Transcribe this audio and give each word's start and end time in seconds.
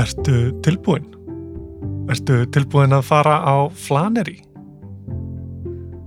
Ertu 0.00 0.54
tilbúin? 0.64 1.04
Ertu 2.08 2.38
tilbúin 2.54 2.94
að 2.96 3.02
fara 3.10 3.34
á 3.44 3.68
flaneri? 3.76 4.38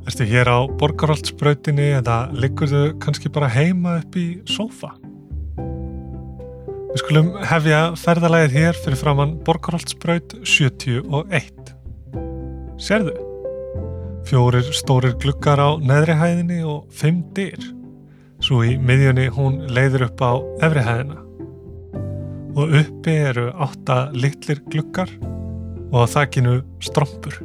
Ertu 0.10 0.26
hér 0.26 0.50
á 0.50 0.66
borgarhaldsbrautinni 0.82 1.92
eða 2.00 2.16
liggur 2.34 2.72
þau 2.72 2.96
kannski 3.04 3.30
bara 3.30 3.52
heima 3.54 4.00
upp 4.00 4.18
í 4.18 4.26
sófa? 4.50 4.96
Við 6.90 7.04
skulum 7.04 7.30
hefja 7.52 7.82
ferðalæðið 8.02 8.58
hér 8.58 8.80
fyrir 8.82 9.02
framann 9.04 9.36
borgarhaldsbraut 9.46 10.40
71. 10.42 11.74
Serðu? 12.82 13.14
Fjórir 14.26 14.74
stórir 14.74 15.14
glukkar 15.22 15.62
á 15.62 15.70
neðri 15.78 16.18
hæðinni 16.18 16.64
og 16.66 16.90
fimm 16.90 17.22
dyr. 17.38 17.62
Svo 18.42 18.64
í 18.66 18.74
miðjunni 18.82 19.30
hún 19.38 19.62
leiður 19.70 20.08
upp 20.10 20.26
á 20.26 20.34
efri 20.66 20.88
hæðina. 20.88 21.23
Og 22.54 22.76
uppi 22.80 23.16
eru 23.30 23.48
átta 23.62 24.12
litlir 24.14 24.62
glukkar 24.70 25.10
og 25.94 26.04
á 26.04 26.06
þakkinu 26.10 26.60
strompur. 26.84 27.40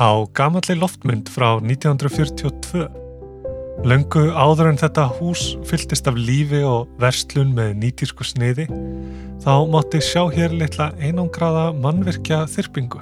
Á 0.00 0.10
gamalli 0.34 0.78
loftmynd 0.78 1.30
frá 1.30 1.58
1942 1.60 2.88
Löngu 3.80 4.26
áður 4.36 4.74
en 4.74 4.80
þetta 4.80 5.06
hús 5.16 5.54
fylltist 5.64 6.08
af 6.10 6.18
lífi 6.18 6.60
og 6.68 6.90
verslun 7.00 7.54
með 7.56 7.78
nýtísku 7.80 8.26
sniði 8.28 8.66
þá 9.40 9.54
mátti 9.72 10.02
sjá 10.04 10.26
hér 10.34 10.52
litla 10.52 10.90
einangraða 11.00 11.70
mannvirkja 11.80 12.42
þyrpingu 12.52 13.00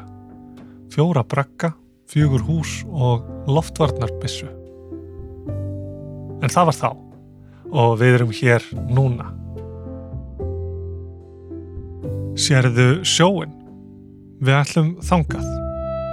fjóra 0.92 1.22
brakka, 1.24 1.72
fjögur 2.08 2.42
hús 2.42 2.82
og 2.88 3.26
loftvarnarbissu. 3.46 4.48
En 6.42 6.50
það 6.52 6.70
var 6.70 6.76
þá 6.78 6.88
og 7.68 7.98
við 8.00 8.16
erum 8.16 8.32
hér 8.34 8.64
núna. 8.88 9.28
Sérðu 12.38 13.00
sjóin? 13.02 13.50
Við 14.38 14.54
ætlum 14.54 14.92
þangað, 15.02 15.46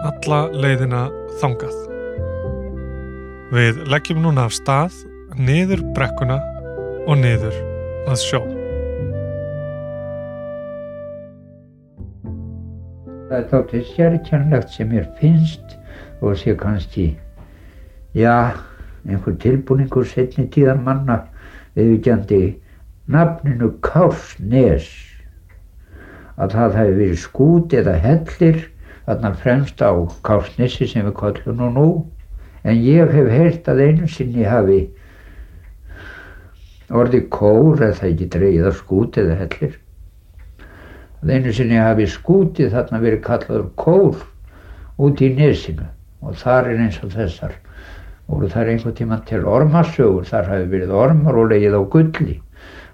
alla 0.09 0.39
leiðina 0.57 1.03
þangað. 1.37 1.75
Við 3.53 3.83
leggjum 3.93 4.23
núna 4.23 4.47
af 4.49 4.55
stað, 4.57 4.97
niður 5.37 5.83
brekkuna 5.93 6.39
og 7.05 7.21
niður 7.21 7.59
að 8.09 8.17
sjó. 8.23 8.41
Það 13.29 13.37
er 13.37 13.47
þáttið 13.53 13.87
sérkjænlegt 13.93 14.73
sem 14.73 14.89
mér 14.89 15.07
finnst 15.21 15.77
og 16.25 16.41
sé 16.41 16.57
kannski, 16.57 17.11
já, 18.17 18.57
einhver 19.05 19.37
tilbúningur 19.45 20.09
setni 20.09 20.49
tíðan 20.49 20.81
manna 20.89 21.21
viðvíkjandi 21.77 22.45
nafninu 23.13 23.75
Kársnes. 23.85 24.89
Að 26.36 26.52
það 26.58 26.78
hefði 26.80 26.95
verið 27.00 27.19
skút 27.22 27.73
eða 27.80 27.95
hellir 28.03 28.59
þarna 29.05 29.31
fremst 29.39 29.81
á 29.86 29.91
Kársnesi 30.25 30.88
sem 30.89 31.05
við 31.08 31.16
kallum 31.22 31.61
nú 31.61 31.69
nú. 31.72 31.88
En 32.66 32.81
ég 32.81 33.11
hef 33.14 33.30
heyrt 33.31 33.67
að 33.69 33.81
einu 33.86 34.08
sinni 34.09 34.44
hafi 34.50 34.80
orðið 36.89 37.28
kór 37.33 37.81
eða 37.88 38.09
ekki 38.09 38.30
dreyið 38.33 38.69
af 38.72 38.80
skút 38.81 39.19
eða 39.22 39.38
hellir? 39.44 39.75
Að 41.22 41.36
einu 41.38 41.53
sinni 41.56 41.78
hafi 41.80 42.08
skútið 42.09 42.73
þarna 42.73 43.02
verið 43.06 43.22
kallaður 43.25 43.67
kór 43.80 44.25
út 44.97 45.22
í 45.22 45.30
nesinu. 45.38 45.88
Og 46.25 46.36
þar 46.41 46.72
er 46.72 46.81
eins 46.88 46.97
og 47.06 47.13
þessar. 47.13 47.53
Voru 48.25 48.50
þar 48.50 48.72
einhvern 48.74 48.97
tíman 48.97 49.25
til 49.29 49.44
ormasögur 49.45 50.25
þar 50.25 50.50
hafi 50.50 50.72
verið 50.72 50.95
ormar 50.97 51.38
og 51.38 51.51
leið 51.53 51.78
á 51.78 51.81
gulli. 51.85 52.40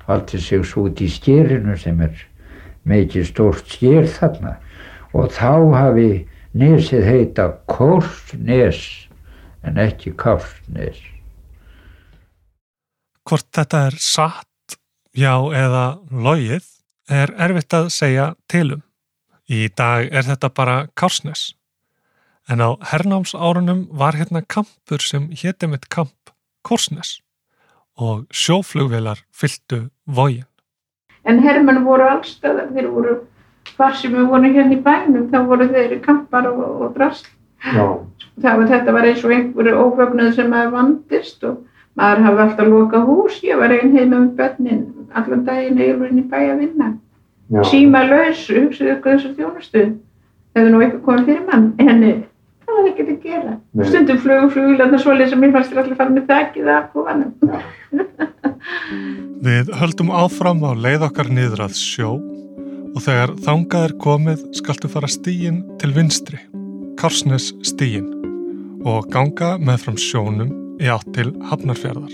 Haldi 0.07 0.41
sig 0.44 0.66
svo 0.68 0.90
út 0.90 1.00
í 1.00 1.07
skýrinu 1.07 1.78
sem 1.80 2.01
er 2.03 2.12
mikið 2.88 3.28
stórt 3.30 3.69
skýr 3.69 4.09
þarna 4.09 4.58
og 5.14 5.31
þá 5.36 5.53
hafi 5.75 6.12
nesið 6.58 7.08
heita 7.08 7.47
Kórsnes 7.72 8.84
en 9.68 9.80
ekki 9.81 10.14
Kársnes 10.18 11.00
Hvort 13.28 13.47
þetta 13.53 13.86
er 13.88 13.96
satt, 14.02 14.78
já 15.14 15.36
eða 15.56 15.86
logið 16.09 16.66
er 17.12 17.34
erfitt 17.40 17.74
að 17.78 17.90
segja 17.94 18.25
tilum. 18.52 18.81
Í 19.48 19.68
dag 19.78 20.09
er 20.09 20.25
þetta 20.25 20.50
bara 20.56 20.78
Kársnes. 20.98 21.52
En 22.50 22.59
á 22.59 22.75
hernámsárunum 22.92 23.86
var 23.96 24.18
hérna 24.18 24.42
kampur 24.42 25.03
sem 25.06 25.30
hétti 25.31 25.69
mitt 25.69 25.88
kamp 25.94 26.34
Korsnes 26.66 27.19
og 27.96 28.25
sjóflugvelar 28.34 29.22
fylgdu 29.31 29.86
vógin. 30.06 30.50
En 31.25 31.41
hermenn 31.43 31.83
voru 31.85 32.07
allstaðar, 32.09 32.71
þeir 32.73 32.87
voru 32.93 33.17
hvar 33.75 33.97
sem 33.97 34.13
við 34.15 34.29
vorum 34.29 34.55
hérna 34.55 34.75
í 34.75 34.79
bænum, 34.85 35.27
þá 35.31 35.37
voru 35.49 35.67
þeir 35.69 35.99
kampar 36.05 36.47
og, 36.49 36.63
og 36.81 36.95
drast. 36.95 37.29
Var, 37.61 38.63
þetta 38.71 38.95
var 38.95 39.05
eins 39.05 39.21
og 39.25 39.35
einhverju 39.35 39.75
ófögnuð 39.83 40.31
sem 40.33 40.49
maður 40.49 40.73
vandist 40.77 41.43
og 41.45 41.59
maður 41.99 42.23
hafði 42.25 42.43
alltaf 42.45 42.71
loka 42.71 43.03
hús, 43.05 43.37
ég 43.45 43.59
var 43.61 43.73
einn 43.75 43.93
heima 43.93 44.17
með 44.17 44.33
börnin 44.39 44.81
allan 45.13 45.45
daginn 45.45 45.79
eilurinn 45.81 46.21
í 46.21 46.27
bæ 46.31 46.39
að 46.39 46.63
vinna. 46.63 46.91
Síma 47.67 48.05
laus, 48.07 48.45
hugsaðu 48.47 48.93
ykkur 48.95 49.17
þessu 49.17 49.33
þjónustu? 49.35 49.83
Það 50.51 50.61
hefði 50.61 50.73
nú 50.73 50.83
eitthvað 50.83 51.03
komið 51.07 51.29
fyrir 51.29 51.47
mann. 51.49 51.65
En 51.83 52.05
það 52.71 52.79
var 52.79 52.89
ekkert 52.91 53.11
að 53.11 53.25
gera 53.25 53.53
Nei. 53.55 53.85
stundum 53.89 54.19
flögu 54.23 54.47
flugulanda 54.55 54.97
svolítið 55.01 55.29
sem 55.33 55.41
mér 55.43 55.53
fannst 55.55 55.73
alltaf 55.75 55.99
fara 55.99 56.15
með 56.15 56.25
þakkið 56.31 56.65
af 56.75 56.85
kofanum 56.95 57.31
Við 59.45 59.65
höldum 59.81 60.09
áfram 60.13 60.59
á 60.65 60.71
leið 60.77 61.01
okkar 61.07 61.27
niður 61.33 61.61
að 61.67 61.73
sjó 61.79 62.09
og 62.91 62.99
þegar 63.01 63.29
þangað 63.45 63.87
er 63.87 63.93
komið 64.05 64.39
skaltu 64.59 64.87
fara 64.91 65.09
stíin 65.11 65.57
til 65.81 65.91
vinstri 65.95 66.39
Karsnes 67.01 67.45
stíin 67.65 68.09
og 68.88 68.99
ganga 69.13 69.51
með 69.61 69.77
fram 69.85 69.99
sjónum 70.01 70.51
í 70.81 70.85
átt 70.91 71.09
til 71.15 71.29
Hafnarfjörðar 71.49 72.13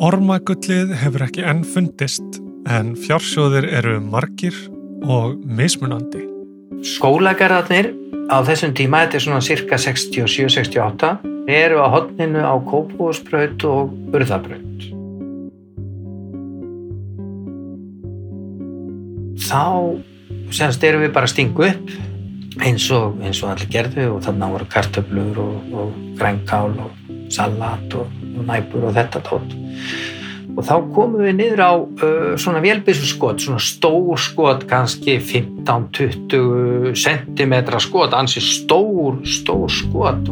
Ormagullið 0.00 0.94
hefur 0.96 1.26
ekki 1.26 1.42
enn 1.44 1.60
fundist 1.60 2.38
en 2.68 2.94
fjársjóðir 2.96 3.66
eru 3.68 3.98
margir 4.00 4.56
og 5.04 5.34
mismunandi. 5.44 6.22
Skólagarðarnir 6.96 7.90
á 8.30 8.36
þessum 8.46 8.74
tíma, 8.78 9.02
þetta 9.04 9.18
er 9.18 9.24
svona 9.26 9.42
cirka 9.44 9.78
67-68, 9.82 11.10
eru 11.50 11.82
á 11.82 11.86
hodninu 11.90 12.44
á 12.46 12.54
Kópúsbraut 12.62 13.66
og 13.66 14.14
Urðabraut. 14.14 14.86
Þá 19.50 19.66
semst 20.54 20.86
erum 20.86 21.02
við 21.02 21.12
bara 21.16 21.26
að 21.26 21.34
stingu 21.34 21.66
upp 21.66 22.62
eins 22.62 22.86
og, 22.94 23.18
eins 23.24 23.42
og 23.42 23.50
allir 23.52 23.70
gerðu 23.72 24.06
og 24.14 24.24
þannig 24.24 24.54
voru 24.54 24.70
kartöflur 24.70 25.42
og, 25.42 25.76
og 25.82 25.92
grænkál 26.18 26.74
og 26.78 26.96
salat 27.32 27.98
og 27.98 28.20
og 28.40 28.46
næpur 28.48 28.88
og 28.88 28.96
þetta 28.96 29.22
tótt 29.26 29.54
og 30.56 30.66
þá 30.66 30.74
komum 30.94 31.22
við 31.24 31.36
niður 31.38 31.62
á 31.62 31.72
uh, 31.78 32.34
svona 32.40 32.62
vélbísu 32.64 33.08
skot, 33.08 33.42
svona 33.42 33.60
stór 33.62 34.20
skot 34.20 34.66
kannski 34.70 35.18
15-20 35.22 36.94
cm 36.98 37.56
skot, 37.80 38.16
ansi 38.16 38.42
stór 38.44 39.20
stór 39.24 39.70
skot. 39.72 40.30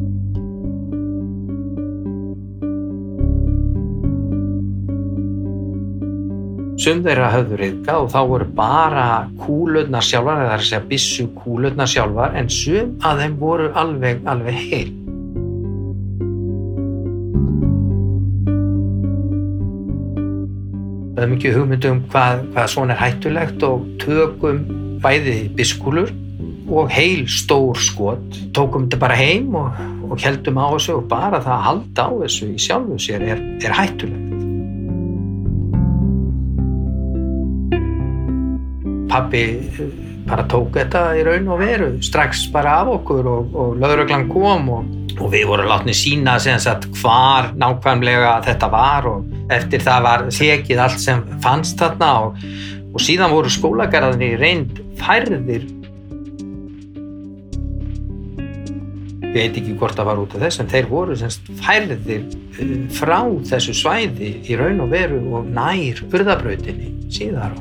Sum 6.79 7.01
þeirra 7.03 7.33
höfðu 7.33 7.57
reyðga 7.59 7.97
og 8.05 8.13
þá 8.13 8.21
voru 8.31 8.47
bara 8.55 9.07
kúlutna 9.43 9.99
sjálfar, 10.05 10.45
það 10.45 10.53
er 10.53 10.61
að 10.61 10.69
segja 10.69 10.85
bissu 10.93 11.27
kúlutna 11.35 11.89
sjálfar 11.91 12.39
en 12.39 12.49
sum 12.55 12.95
að 13.03 13.25
þeim 13.25 13.37
voru 13.43 13.69
alveg, 13.83 14.23
alveg 14.31 14.65
heil 14.71 15.08
höfum 21.23 21.35
ekki 21.37 21.53
hugmyndu 21.55 21.91
um 21.93 22.01
hvað, 22.13 22.43
hvað 22.55 22.71
svona 22.73 22.95
er 22.95 23.03
hættulegt 23.03 23.65
og 23.67 23.85
tökum 24.03 24.63
bæði 25.03 25.37
biskúlur 25.59 26.11
og 26.69 26.91
heil 26.93 27.25
stór 27.31 27.79
skot. 27.81 28.41
Tókum 28.57 28.87
þetta 28.87 29.01
bara 29.03 29.17
heim 29.19 29.55
og, 29.57 29.79
og 30.09 30.19
heldum 30.23 30.61
á 30.61 30.67
þessu 30.75 30.99
og 30.99 31.09
bara 31.11 31.41
það 31.45 31.55
að 31.55 31.65
halda 31.69 32.09
á 32.09 32.13
þessu 32.25 32.51
í 32.51 32.59
sjálfu 32.67 32.99
sér 33.03 33.25
er, 33.25 33.43
er 33.65 33.77
hættulegt. 33.79 34.37
Pappi 39.09 39.43
eh, 39.57 39.83
bara 40.29 40.45
tók 40.51 40.77
þetta 40.77 41.09
í 41.17 41.25
raun 41.25 41.49
og 41.49 41.63
veru 41.63 41.91
strax 42.05 42.47
bara 42.53 42.83
af 42.83 42.95
okkur 42.99 43.33
og, 43.33 43.55
og 43.57 43.77
löðröglan 43.81 44.29
kom 44.29 44.73
og 44.77 44.97
og 45.19 45.33
við 45.33 45.49
vorum 45.51 45.69
látni 45.71 45.95
sína 45.97 46.37
hvar 47.01 47.53
nákvæmlega 47.59 48.39
þetta 48.47 48.71
var 48.71 49.07
og 49.11 49.38
eftir 49.55 49.83
það 49.85 50.05
var 50.07 50.27
þekið 50.35 50.83
allt 50.85 51.03
sem 51.03 51.25
fannst 51.45 51.81
þarna 51.81 52.13
og, 52.27 52.45
og 52.93 53.03
síðan 53.05 53.35
voru 53.35 53.53
skólagarðinni 53.53 54.31
reynd 54.41 54.83
færðir. 55.01 55.67
Ég 59.29 59.35
veit 59.35 59.59
ekki 59.61 59.77
hvort 59.79 59.97
það 59.99 60.09
var 60.09 60.21
út 60.23 60.37
af 60.37 60.45
þess 60.47 60.63
en 60.63 60.71
þeir 60.73 60.91
voru 60.91 61.17
semst, 61.21 61.49
færðir 61.63 62.23
eh, 62.59 62.77
frá 62.97 63.21
þessu 63.51 63.77
svæði 63.77 64.35
í 64.49 64.59
raun 64.59 64.85
og 64.87 64.93
veru 64.95 65.21
og 65.39 65.51
nær 65.53 66.05
urðabrautinni 66.09 66.95
síðar 67.13 67.57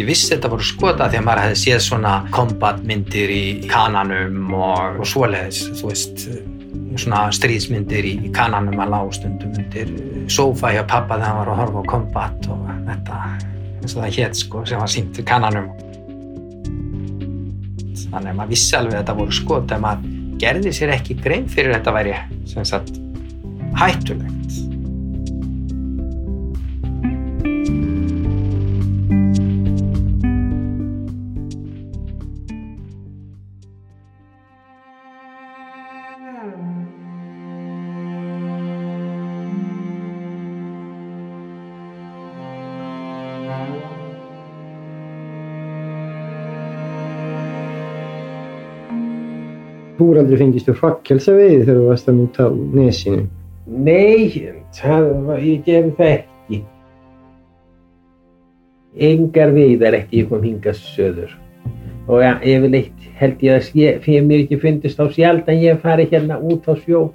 ég 0.00 0.08
vissi 0.08 0.30
þetta 0.32 0.50
voru 0.52 0.64
skota 0.64 1.08
því 1.10 1.20
að 1.20 1.26
maður 1.26 1.42
hefði 1.44 1.58
séð 1.60 1.82
svona 1.84 2.14
kombatmyndir 2.32 3.32
í 3.34 3.44
kananum 3.68 4.54
og, 4.56 5.02
og 5.02 5.08
svoleiðis, 5.08 5.66
þú 5.76 5.90
veist 5.90 6.24
svona 6.98 7.26
stríðsmyndir 7.34 8.06
í 8.08 8.14
kananum 8.34 8.80
að 8.82 8.94
lágstundum 8.94 9.52
myndir 9.54 9.92
sofa 10.32 10.72
hjá 10.74 10.82
pappa 10.88 11.18
þegar 11.18 11.28
hann 11.28 11.38
var 11.40 11.52
að 11.52 11.60
horfa 11.62 11.84
á 11.84 11.90
kombat 11.92 12.48
og 12.50 12.64
þetta 12.88 13.20
eins 13.80 13.94
og 13.94 14.02
það 14.02 14.16
hétt 14.18 14.40
sko 14.40 14.64
sem 14.68 14.82
var 14.82 14.90
sínt 14.90 15.20
í 15.20 15.26
kananum 15.26 15.70
þannig 18.10 18.32
að 18.32 18.38
maður 18.40 18.50
vissi 18.54 18.76
alveg 18.78 18.96
að 18.96 19.02
þetta 19.02 19.16
voru 19.20 19.36
skot 19.38 19.76
en 19.76 19.84
maður 19.84 20.18
gerði 20.40 20.72
sér 20.74 20.94
ekki 20.96 21.18
grein 21.20 21.46
fyrir 21.50 21.76
þetta 21.76 21.94
væri 21.94 22.16
sem 22.48 22.66
sagt 22.66 22.98
hættulegt 23.78 24.58
Þú 50.00 50.06
er 50.14 50.18
aldrei 50.22 50.38
fengist 50.40 50.68
þú 50.70 50.74
hrakkjelsa 50.78 51.32
veiði 51.36 51.56
þegar 51.66 51.76
þú 51.76 51.88
varst 51.90 52.06
að 52.08 52.14
núta 52.16 52.44
á 52.48 52.50
nesinu. 52.78 53.24
Nei, 53.68 54.30
það, 54.72 55.08
var- 55.26 55.42
ég 55.44 55.64
gerði 55.66 55.90
það 55.98 56.12
ekki. 56.14 56.60
Engar 59.10 59.52
veiðar 59.54 59.96
ekki 60.00 60.22
ég 60.22 60.30
kom 60.30 60.42
hingað 60.42 60.80
söður. 60.80 61.34
Og 62.08 62.22
ja, 62.24 62.32
yfirleitt 62.40 63.04
held 63.20 63.44
ég 63.44 63.58
að 63.58 63.66
sé, 63.68 63.90
fyrir 64.02 64.24
mér 64.26 64.40
ekki 64.46 64.58
fundist 64.62 64.98
á 64.98 65.06
sjaldan 65.12 65.60
ég 65.60 65.78
fari 65.84 66.08
hérna 66.10 66.40
út 66.40 66.64
á 66.66 66.74
sjó 66.80 67.10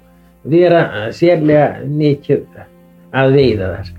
vera 0.46 1.10
sérlega 1.10 1.82
mikið 1.90 2.46
að 3.12 3.34
veiða 3.34 3.72
þar. 3.74 3.90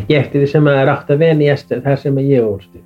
Ekki 0.00 0.16
eftir 0.16 0.40
því 0.40 0.48
sem 0.48 0.64
að 0.66 0.78
það 0.78 0.82
er 0.86 0.92
átt 0.96 1.12
að 1.12 1.22
venjast 1.26 1.76
þar 1.84 2.00
sem 2.00 2.16
að 2.16 2.32
ég 2.32 2.48
ólst 2.48 2.80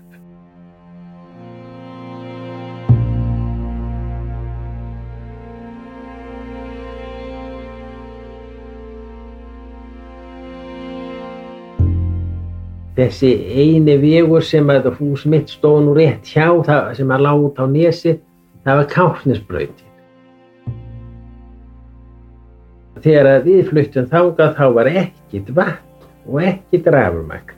þessi 12.97 13.31
eini 13.53 13.99
vegur 14.01 14.45
sem 14.45 14.71
að 14.73 14.89
hús 14.97 15.27
mitt 15.29 15.51
stóð 15.53 15.83
nú 15.85 15.97
rétt 15.97 16.31
hjá 16.33 16.49
það, 16.65 16.95
sem 16.97 17.11
að 17.13 17.27
út 17.45 17.61
á 17.61 17.65
nesi 17.69 18.15
það 18.65 18.81
var 18.81 18.89
káfnisbrautin 18.95 19.85
þegar 23.05 23.29
að 23.35 23.51
við 23.51 23.69
fluttum 23.69 24.09
þangað 24.11 24.57
þá 24.57 24.65
var 24.79 24.91
ekkit 25.05 25.53
vatn 25.59 26.09
og 26.27 26.41
ekkit 26.49 26.89
rafumagn 26.97 27.55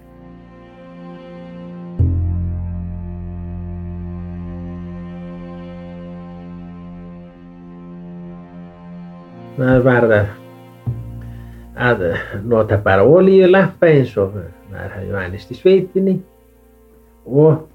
það 9.58 9.82
var 9.86 10.10
að 11.78 12.06
nota 12.42 12.82
bara 12.82 13.06
olíulampa 13.06 13.86
eins 13.94 14.12
og 14.18 14.34
maður 14.72 14.94
hefði 14.96 15.14
vanist 15.16 15.52
í 15.52 15.58
sveitinni 15.58 16.16
og 17.28 17.66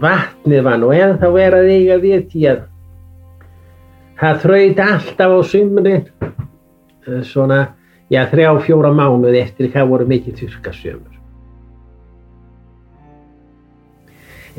vatnið 0.00 0.64
var 0.66 0.80
nú 0.80 0.90
ennþá 0.94 1.30
verið 1.34 1.64
að 1.64 1.74
eiga 1.76 1.98
við 2.02 2.24
því 2.32 2.42
að 2.50 2.60
það 4.20 4.42
þraut 4.44 4.82
alltaf 4.86 5.32
á 5.32 5.40
sumrin 5.48 5.94
eh, 5.96 7.22
svona, 7.24 7.60
já, 8.12 8.24
þrjá, 8.28 8.50
fjóra 8.66 8.92
mánuði 8.92 9.40
eftir 9.40 9.70
það 9.72 9.92
voru 9.94 10.08
mikið 10.10 10.42
þurrkasömur. 10.42 11.16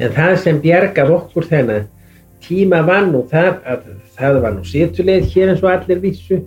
En 0.02 0.14
það 0.16 0.36
sem 0.42 0.62
bjargar 0.64 1.12
okkur 1.14 1.46
þennan 1.52 1.90
tíma 2.42 2.82
var 2.88 3.06
nú 3.06 3.22
það 3.30 3.60
að 3.70 3.86
það 4.18 4.42
var 4.42 4.56
nú 4.56 4.66
setuleið 4.66 5.30
hér 5.36 5.54
eins 5.54 5.62
og 5.62 5.72
allir 5.76 6.02
vissu 6.02 6.42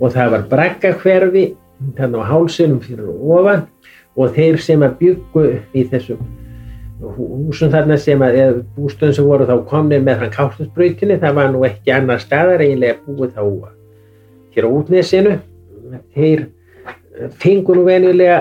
og 0.00 0.12
það 0.14 0.32
var 0.32 0.46
braggahverfi 0.52 1.46
þannig 1.98 2.22
á 2.24 2.30
hálsinum 2.30 2.80
fyrir 2.80 3.10
ofan 3.12 3.66
og 4.16 4.34
þeir 4.36 4.58
sem 4.64 4.82
að 4.82 4.98
byggu 5.00 5.46
í 5.76 5.86
þessum 5.90 6.20
húsum 7.00 7.70
þarna 7.72 7.96
sem 8.00 8.22
að 8.24 8.62
bústöðum 8.76 9.16
sem 9.16 9.26
voru 9.28 9.46
þá 9.48 9.56
komnir 9.68 10.04
með 10.04 10.22
hann 10.22 10.32
káttinsbrautinni 10.32 11.18
það 11.20 11.34
var 11.36 11.50
nú 11.52 11.64
ekki 11.68 11.92
annar 11.92 12.22
staðar 12.22 12.64
eiginlega 12.64 13.00
búið 13.04 13.34
þá 13.36 13.42
hér 14.56 14.64
á 14.64 14.70
útnesinu. 14.72 15.34
Þeir 16.16 16.46
fengur 17.40 17.78
nú 17.78 17.84
venjulega 17.86 18.38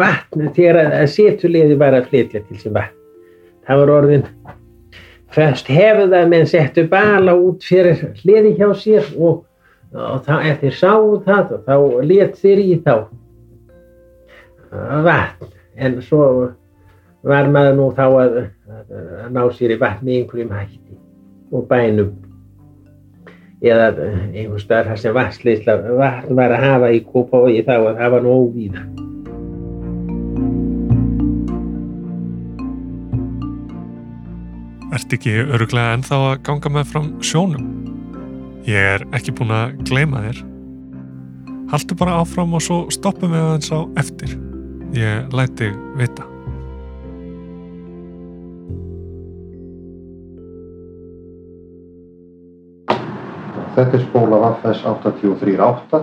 vatn 0.00 0.48
þegar 0.56 0.80
að 1.02 1.06
setuleiði 1.12 1.76
var 1.80 1.98
að 1.98 2.08
flytja 2.08 2.42
til 2.46 2.58
sem 2.62 2.74
vatn. 2.74 2.96
Það 3.68 3.82
var 3.82 3.94
orðin 3.98 4.26
fyrst 5.30 5.68
hefðu 5.70 6.08
það 6.10 6.32
menn 6.32 6.48
settu 6.48 6.86
bala 6.90 7.36
út 7.38 7.62
fyrir 7.62 8.00
hliði 8.22 8.56
hjá 8.58 8.68
sér 8.74 9.12
og, 9.20 9.44
og 9.94 10.24
þá 10.26 10.34
eftir 10.50 10.74
sáu 10.74 11.20
það 11.26 11.54
og 11.54 11.68
þá 11.68 11.74
let 12.08 12.40
þeir 12.40 12.64
í 12.64 12.70
þá 12.80 12.94
vatn 14.70 15.52
en 15.76 16.00
svo 16.04 16.24
var 17.26 17.50
maður 17.52 17.76
nú 17.76 17.90
þá 17.96 18.04
að, 18.06 18.40
að, 18.70 18.96
að 19.24 19.30
ná 19.36 19.42
sér 19.56 19.74
í 19.74 19.78
vatn 19.80 20.06
með 20.06 20.20
einhverjum 20.20 20.56
hætti 20.56 20.98
og 21.50 21.66
bænum 21.70 22.12
eða 23.60 23.90
einhver 24.30 24.64
þar 24.70 24.96
sem 25.00 25.14
vatnsleysla 25.16 25.76
vatn 26.00 26.38
var 26.38 26.56
að 26.56 26.66
hafa 26.68 26.90
í 26.96 27.04
kópa 27.04 27.42
og 27.44 27.62
þá 27.66 27.76
að 27.76 28.10
var 28.16 28.24
nú 28.24 28.36
óvíða 28.46 28.88
Ert 34.90 35.12
ekki 35.14 35.36
öruglega 35.46 35.94
ennþá 35.94 36.16
að 36.32 36.40
ganga 36.48 36.70
með 36.74 36.88
fram 36.90 37.10
sjónum? 37.22 37.68
Ég 38.66 38.96
er 38.96 39.04
ekki 39.14 39.36
búin 39.38 39.54
að 39.54 39.76
gleyma 39.86 40.24
þér. 40.26 40.42
Haltu 41.70 41.94
bara 41.94 42.18
áfram 42.24 42.58
og 42.58 42.66
svo 42.66 42.80
stoppum 42.90 43.30
við 43.30 43.46
aðeins 43.46 43.70
á 43.70 43.80
eftir. 44.02 44.49
Ég 44.92 45.30
læti 45.30 45.68
vita. 45.94 46.24
Þetta 53.76 53.94
er 53.94 54.02
spóla 54.02 54.40
Vaffes 54.42 54.82
838. 54.82 56.00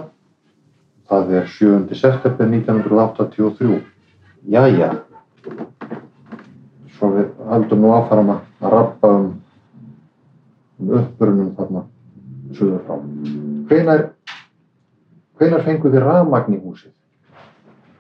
Það 1.12 1.34
er 1.36 1.52
7. 1.52 1.96
september 2.00 2.48
1983. 2.48 3.82
Jæja. 4.56 4.90
Svo 6.96 7.10
við 7.12 7.34
höldum 7.52 7.84
nú 7.84 7.92
áfram 7.98 8.32
að 8.38 8.70
rappa 8.72 9.10
um, 9.18 9.34
um 10.80 10.94
uppbrunum 11.02 11.52
þarna 11.60 11.84
suður 12.56 12.80
frá. 12.88 13.04
Hvenar, 13.68 14.06
hvenar 15.36 15.68
fengu 15.68 15.92
þið 15.92 16.08
rafmagn 16.08 16.56
í 16.56 16.62
húsið? 16.64 16.94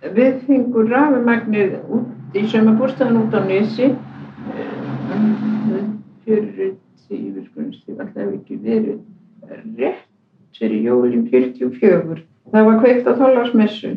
Við 0.01 0.42
fengum 0.48 0.89
rafumagnið 0.92 1.77
út 1.89 2.38
í 2.38 2.44
sömabúrstæðan 2.51 3.22
út 3.24 3.34
á 3.34 3.42
Nesi. 3.48 3.88
Fyrir 6.27 6.75
tíu 7.08 7.39
ég 7.39 8.00
alltaf 8.01 8.34
ekki 8.36 8.58
verið 8.62 9.00
rétt 9.80 10.04
fyrir 10.58 10.82
jólinn 10.89 11.27
44 11.32 12.18
það 12.51 12.66
var 12.68 12.80
kveikt 12.84 13.08
á 13.08 13.13
þólarsmessu 13.20 13.92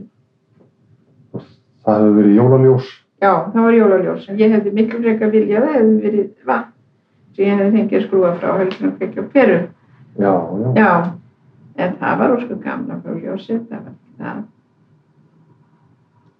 Það 1.80 1.96
hefur 1.96 2.14
verið 2.18 2.34
jólaljós. 2.36 2.88
já, 3.24 3.32
það 3.52 3.62
var 3.64 3.72
jólaljós. 3.74 4.26
Ég 4.38 4.52
hefði 4.52 4.72
miklu 4.76 5.00
frekar 5.02 5.30
viljað 5.32 5.62
að 5.62 5.66
það 5.66 5.78
hefði 5.80 6.00
verið 6.04 6.28
vatn 6.46 6.72
sem 7.34 7.44
ég 7.44 7.58
hefði 7.58 7.72
fengið 7.78 7.98
að 7.98 8.06
skrúa 8.06 8.32
frá 8.38 8.50
heldur 8.60 8.86
en 8.88 8.96
kveikja 9.00 9.24
á 9.24 9.26
peru 9.34 9.58
Já, 10.20 10.32
já. 10.60 10.70
já, 10.76 10.90
en 11.80 11.94
það 12.00 12.18
var 12.22 12.34
ósku 12.36 12.58
gamla 12.64 13.00
frá 13.02 13.12
ljósið 13.16 13.60
það 13.70 13.84
var 13.88 13.94
það 14.20 14.42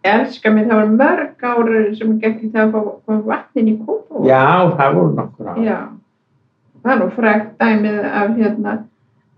ég 0.04 0.12
elska 0.12 0.52
mig, 0.54 0.68
það 0.68 0.80
var 0.80 0.92
mörg 1.00 1.48
ára 1.52 1.80
sem 1.96 2.12
gekk 2.20 2.44
í 2.44 2.52
það 2.52 2.62
að 2.66 2.70
fá, 2.72 2.92
fá 3.06 3.24
vatnin 3.32 3.72
í 3.72 3.78
kópa 3.84 4.22
Já, 4.28 4.44
það 4.78 4.94
voru 4.98 5.16
nokkur 5.18 5.50
á 5.50 5.54
Já, 5.64 5.78
það 6.82 6.94
er 6.94 7.02
nú 7.02 7.10
frækt 7.16 7.52
dæmið 7.60 8.06
af 8.10 8.38
hérna 8.38 8.78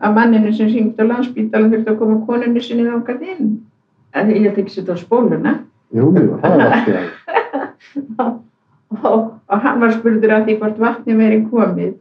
af 0.03 0.15
manninu 0.15 0.53
sem 0.53 0.69
syngt 0.71 0.99
á 0.99 1.05
landsbítalan 1.07 1.71
þurfti 1.71 1.91
að 1.93 1.99
koma 2.01 2.17
konunni 2.27 2.63
sinni 2.63 2.87
þákað 2.89 3.27
inn. 3.33 3.51
En 4.19 4.31
ég 4.35 4.49
held 4.49 4.59
ekki 4.59 4.75
setja 4.75 4.97
á 4.99 4.99
spóluna. 4.99 5.53
Jú, 5.95 6.09
jú, 6.17 6.39
það 6.43 6.57
er 6.57 6.65
allt 6.67 6.89
í 6.89 6.95
aðeins. 6.97 8.33
og, 9.13 9.21
og 9.47 9.63
hann 9.67 9.79
var 9.83 9.95
spurður 9.95 10.35
að 10.37 10.49
því 10.49 10.57
hvort 10.59 10.81
vatni 10.83 11.19
veri 11.21 11.39
komið. 11.53 11.93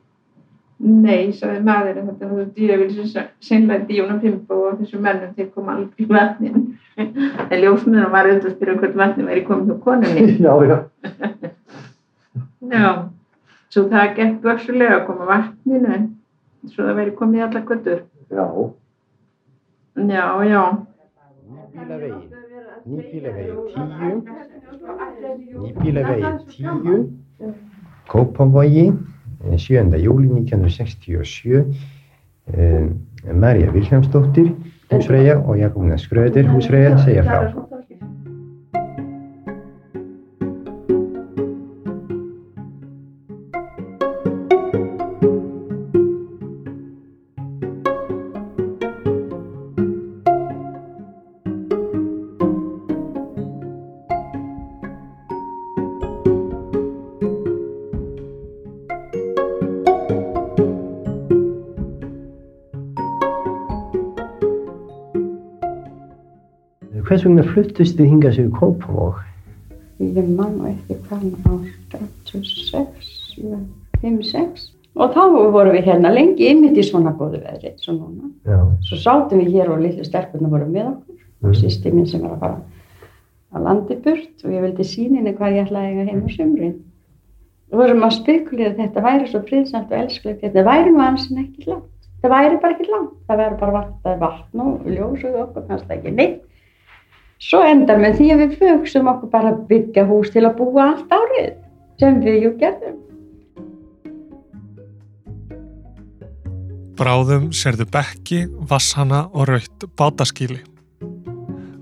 Nei, 0.81 1.29
sagði 1.38 1.61
maðurinn, 1.65 2.07
þetta 2.09 2.25
er 2.25 2.31
þú 2.31 2.43
dýravíl 2.55 2.91
sem 2.95 3.25
seinlega 3.45 3.85
Díona 3.85 4.15
Pimbo 4.21 4.55
og 4.69 4.79
þessu 4.79 5.01
mennum 5.01 5.33
þeir 5.38 5.50
koma 5.53 5.75
alveg 5.75 6.01
í 6.01 6.07
vatnin. 6.09 6.63
En 6.97 7.57
ljósmiðan 7.61 8.13
var 8.13 8.29
auðvitað 8.29 8.50
að 8.50 8.55
spyrja 8.55 8.77
hvort 8.79 8.97
vatni 8.97 9.27
væri 9.27 9.43
komið 9.45 9.69
hjá 9.69 9.77
konunni. 9.85 10.23
Já, 10.45 10.53
já. 10.71 10.77
Já, 12.71 12.89
svo 13.73 13.83
það 13.91 14.15
gekk 14.17 14.41
börsulega 14.45 14.97
að 15.00 15.05
koma 15.09 15.27
vatninu 15.29 15.93
en 15.95 16.07
svo 16.71 16.88
það 16.88 17.00
væri 17.01 17.15
komið 17.19 17.41
í 17.41 17.45
alla 17.47 17.63
göttur. 17.71 18.00
Já. 18.31 18.45
Já, 20.01 20.25
já. 20.47 20.63
Nýbílavegi, 21.71 22.23
nýbílavegi 22.85 23.53
10, 23.75 24.23
nýbílavegi 25.61 26.29
10, 26.57 27.09
Kópavogi, 28.07 28.85
eh, 28.88 28.93
7. 29.57 29.98
júli 30.01 30.27
1967, 30.27 31.65
eh, 32.53 32.86
Marja 33.33 33.71
Vilhelmsdóttir, 33.71 34.53
húsfreyja 34.91 35.39
og 35.39 35.57
Jakobina 35.57 35.98
Skröder, 35.98 36.48
húsfreyja, 36.51 36.98
segja 36.98 37.24
frá. 37.24 37.71
Hvers 67.12 67.25
vegna 67.27 67.44
fluttust 67.44 67.98
þið 68.00 68.08
hingað 68.08 68.36
sér 68.38 68.46
í 68.48 68.51
Kópavog? 68.56 69.18
Ég 70.00 70.27
man 70.32 70.53
ekki 70.70 70.96
hvað 71.10 71.24
ár 71.44 71.98
86, 71.98 73.08
5-6 74.00 74.62
og 74.96 75.10
þá 75.12 75.25
vorum 75.51 75.74
við 75.75 75.89
hérna 75.89 76.13
lengi 76.15 76.46
ymmit 76.53 76.77
í 76.80 76.86
svona 76.88 77.12
góðu 77.20 77.41
veðri 77.41 77.74
svo 77.84 77.98
núna. 77.98 78.30
Já. 78.48 78.62
Svo 78.88 79.00
sátum 79.01 79.41
við 79.41 79.58
hér 79.58 79.74
og 79.74 79.82
litlu 79.84 80.06
stelpunna 80.08 80.53
voru 80.53 80.70
með 80.72 80.86
okkur 80.94 81.50
og 81.50 81.58
sýsti 81.60 81.91
mín 81.91 82.08
sem 82.08 82.24
var 82.24 82.38
að 82.38 82.46
fara 82.46 83.58
að 83.58 83.65
landi 83.68 83.98
burt 84.06 84.46
og 84.46 84.53
ég 84.56 84.63
vildi 84.63 84.86
sína 84.88 85.20
henni 85.20 85.34
hvað 85.36 85.58
ég 85.58 85.68
ætlaði 85.68 85.89
að 85.89 85.91
eiga 85.91 86.06
heim 86.13 86.22
á 86.24 86.30
sumrin. 86.38 86.77
Við 87.74 87.82
vorum 87.82 88.06
að 88.08 88.13
spekulera 88.22 88.72
að 88.72 88.80
þetta 88.86 89.03
væri 89.10 89.27
svo 89.34 89.41
friðsamt 89.50 89.91
og 89.91 89.98
elsklegt, 90.06 90.46
þetta 90.46 90.63
væri 90.70 90.96
nú 90.96 91.03
ansin 91.03 91.44
ekki 91.44 91.68
langt. 91.74 91.91
Það 92.24 92.34
væri 92.38 92.62
bara 92.63 92.77
ekki 92.80 92.88
langt, 92.88 93.20
það 93.27 93.44
væri 93.44 93.60
bara 93.65 93.75
vatn, 93.82 94.18
vatn 94.24 94.63
og 94.63 94.88
ljós 94.88 95.27
og 95.27 95.38
okkur 95.44 95.68
kannski 95.68 95.98
ekki 95.98 96.15
neitt. 96.15 96.48
Svo 97.41 97.63
endar 97.65 97.98
með 97.98 98.19
því 98.19 98.25
að 98.36 98.41
við 98.43 98.57
fögsum 98.60 99.07
okkur 99.10 99.29
bara 99.31 99.51
að 99.55 99.62
byggja 99.71 100.03
hús 100.05 100.29
til 100.33 100.43
að 100.45 100.60
búa 100.60 100.91
allt 100.91 101.13
árið 101.15 101.55
sem 102.01 102.19
við 102.21 102.38
jú 102.45 102.51
gerðum. 102.62 103.00
Bráðum 107.01 107.48
sérðu 107.55 107.88
bekki, 107.89 108.43
vasshana 108.69 109.24
og 109.33 109.50
raut 109.50 109.88
bátaskíli. 109.98 110.60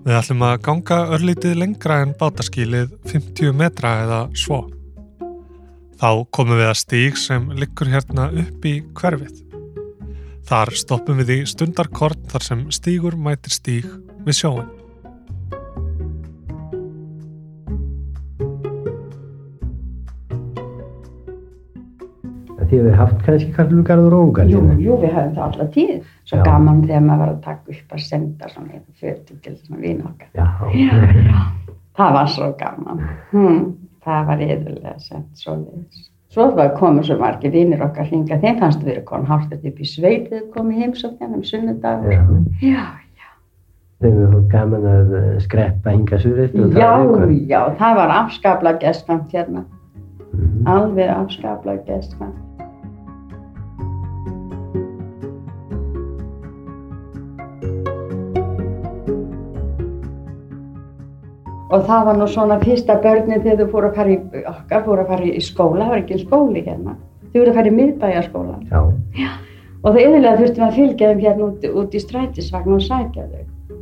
Við 0.06 0.16
ætlum 0.16 0.48
að 0.48 0.62
ganga 0.64 1.02
örlítið 1.18 1.60
lengra 1.60 2.00
en 2.06 2.16
bátaskílið 2.16 2.96
50 3.12 3.52
metra 3.60 3.98
eða 4.06 4.24
svo. 4.32 4.64
Þá 6.00 6.24
komum 6.32 6.56
við 6.56 6.70
að 6.70 6.82
stíg 6.86 7.20
sem 7.20 7.52
liggur 7.60 7.92
hérna 7.92 8.32
upp 8.32 8.64
í 8.64 8.78
hverfið. 8.96 9.44
Þar 10.48 10.72
stoppum 10.88 11.20
við 11.20 11.36
í 11.36 11.40
stundarkort 11.52 12.30
þar 12.32 12.48
sem 12.48 12.68
stígur 12.72 13.20
mætir 13.20 13.60
stíg 13.60 13.92
við 14.24 14.40
sjóin. 14.40 14.79
Þið 22.70 22.84
hefur 22.84 22.98
haft 23.00 23.22
kannski 23.26 23.54
karlugarð 23.56 24.06
og 24.06 24.12
rógar 24.14 24.50
Jú, 24.52 24.60
jú, 24.78 24.98
við 25.02 25.14
höfum 25.16 25.32
það 25.34 25.46
alltaf 25.48 25.72
tíð. 25.74 25.96
Svo 26.30 26.38
Já. 26.38 26.44
gaman 26.46 26.84
þegar 26.84 27.02
maður 27.08 27.24
var 27.24 27.32
að 27.32 27.42
taka 27.48 27.74
upp 27.74 27.96
að 27.96 28.04
senda 28.06 28.50
svona 28.52 28.76
eitthvað 28.76 29.02
fötum 29.02 29.40
til 29.46 29.56
svona 29.58 29.82
vina 29.82 30.12
okkar. 30.12 30.30
Já. 30.38 30.48
Já, 30.76 31.00
já. 31.32 31.74
Það 32.00 32.14
var 32.20 32.32
svo 32.36 32.52
gaman. 32.60 33.02
Hmm. 33.32 33.66
Það 34.06 34.30
var 34.30 34.46
yfirlega 34.46 34.96
sendt 35.02 35.42
svo 35.42 35.58
leiðis. 35.58 36.06
Svo 36.30 36.46
var 36.54 36.76
komið 36.78 37.10
svo 37.10 37.18
margir 37.18 37.52
vinnir 37.56 37.82
okkar 37.82 38.06
hringa. 38.06 38.38
Þeim 38.38 38.62
fannst 38.62 38.86
við 38.86 39.00
að 39.00 39.06
koma 39.10 39.32
hálftið 39.32 39.66
upp 39.72 39.82
í 39.82 39.90
sveit 39.90 40.30
þegar 40.30 40.48
komið 40.54 40.84
heimsókn 40.84 41.34
um 41.34 41.44
sunnudag. 41.44 42.06
Já. 42.06 42.22
svona. 42.22 42.58
Já, 42.62 42.86
Þeim 44.00 44.20
hefur 44.22 44.44
gaman 44.54 44.86
að 44.88 45.10
eh, 45.18 45.32
skreppa 45.44 45.92
hinga 45.92 46.18
surið 46.24 46.54
og 46.64 46.78
já, 46.80 46.92
já, 47.50 47.60
það 47.82 47.98
var 47.98 48.14
afskapla 48.22 48.72
gestfæmt 48.80 49.34
hérna. 49.36 49.66
Alveg 50.70 51.10
afskapla 51.10 51.80
gestfæmt. 51.88 52.46
Og 61.70 61.84
það 61.86 62.06
var 62.08 62.18
nú 62.18 62.26
svona 62.26 62.58
fyrsta 62.64 62.96
börnin 63.04 63.44
þegar 63.44 63.60
þau 63.60 63.74
fóru 63.74 63.90
að 63.92 64.00
fara 64.00 64.14
í, 64.14 64.18
okkar 64.50 64.86
fóru 64.88 65.04
að 65.04 65.12
fara 65.14 65.28
í 65.30 65.44
skóla, 65.46 65.84
það 65.84 65.92
var 65.94 66.02
ekki 66.02 66.18
skóli 66.24 66.64
hérna. 66.66 66.96
Þau 67.30 67.38
voru 67.38 67.52
að 67.52 67.60
fara 67.60 67.70
í 67.70 67.76
miðbæjarskóla. 67.78 68.56
Já. 68.72 68.80
Og 69.84 69.94
það 69.94 70.02
yfirlega 70.02 70.40
þurftum 70.40 70.66
að 70.66 70.80
fylgja 70.80 71.12
þeim 71.12 71.22
hérna 71.28 71.46
út, 71.46 71.68
út 71.84 71.94
í 71.94 72.02
strætisvagn 72.02 72.74
og 72.74 72.82
sækja 72.88 73.28
þau. 73.30 73.78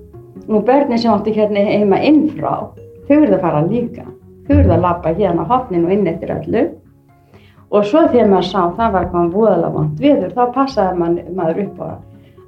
Nú 0.48 0.62
börnin 0.68 1.00
sem 1.00 1.14
áttu 1.14 1.34
hérna 1.36 1.64
heima 1.64 2.02
innfrá, 2.04 2.54
þau 3.08 3.16
verður 3.16 3.38
að 3.40 3.46
fara 3.48 3.64
líka. 3.72 4.06
Þau 4.48 4.56
verður 4.56 4.76
að 4.78 4.84
lappa 4.86 5.14
hérna 5.14 5.44
á 5.44 5.52
hopninu 5.52 5.94
inn 5.94 6.08
eftir 6.08 6.32
öllu. 6.32 6.66
Og 7.68 7.86
svo 7.86 8.06
þegar 8.08 8.30
maður 8.32 8.48
sá 8.48 8.62
það 8.78 8.94
var 8.96 9.08
komið 9.12 9.34
voðalega 9.36 9.72
vant 9.76 10.04
viður, 10.04 10.36
þá 10.36 10.54
passaði 10.56 11.00
man, 11.02 11.18
maður 11.36 11.64
upp 11.66 11.82
á 11.84 11.90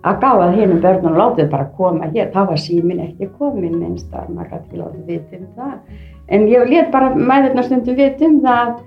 að 0.10 0.22
gáða 0.24 0.52
hinnum 0.56 0.80
börnum 0.84 1.12
og 1.12 1.18
látið 1.20 1.50
bara 1.52 1.66
koma 1.76 2.08
hér. 2.14 2.30
Þá 2.32 2.40
var 2.52 2.62
símin 2.64 3.02
ekki 3.04 3.28
komin 3.40 3.82
einstar, 3.84 4.30
maður 4.32 4.54
gæti 4.54 4.62
ekki 4.62 4.80
látið 4.80 5.10
vita 5.12 5.40
um 5.42 5.50
það. 5.58 5.74
En 6.30 6.48
ég 6.48 6.72
let 6.72 6.92
bara 6.94 7.12
mæðurna 7.16 7.66
stundum 7.68 8.00
vita 8.00 8.30
um 8.30 8.40
það 8.46 8.62
að 8.64 8.78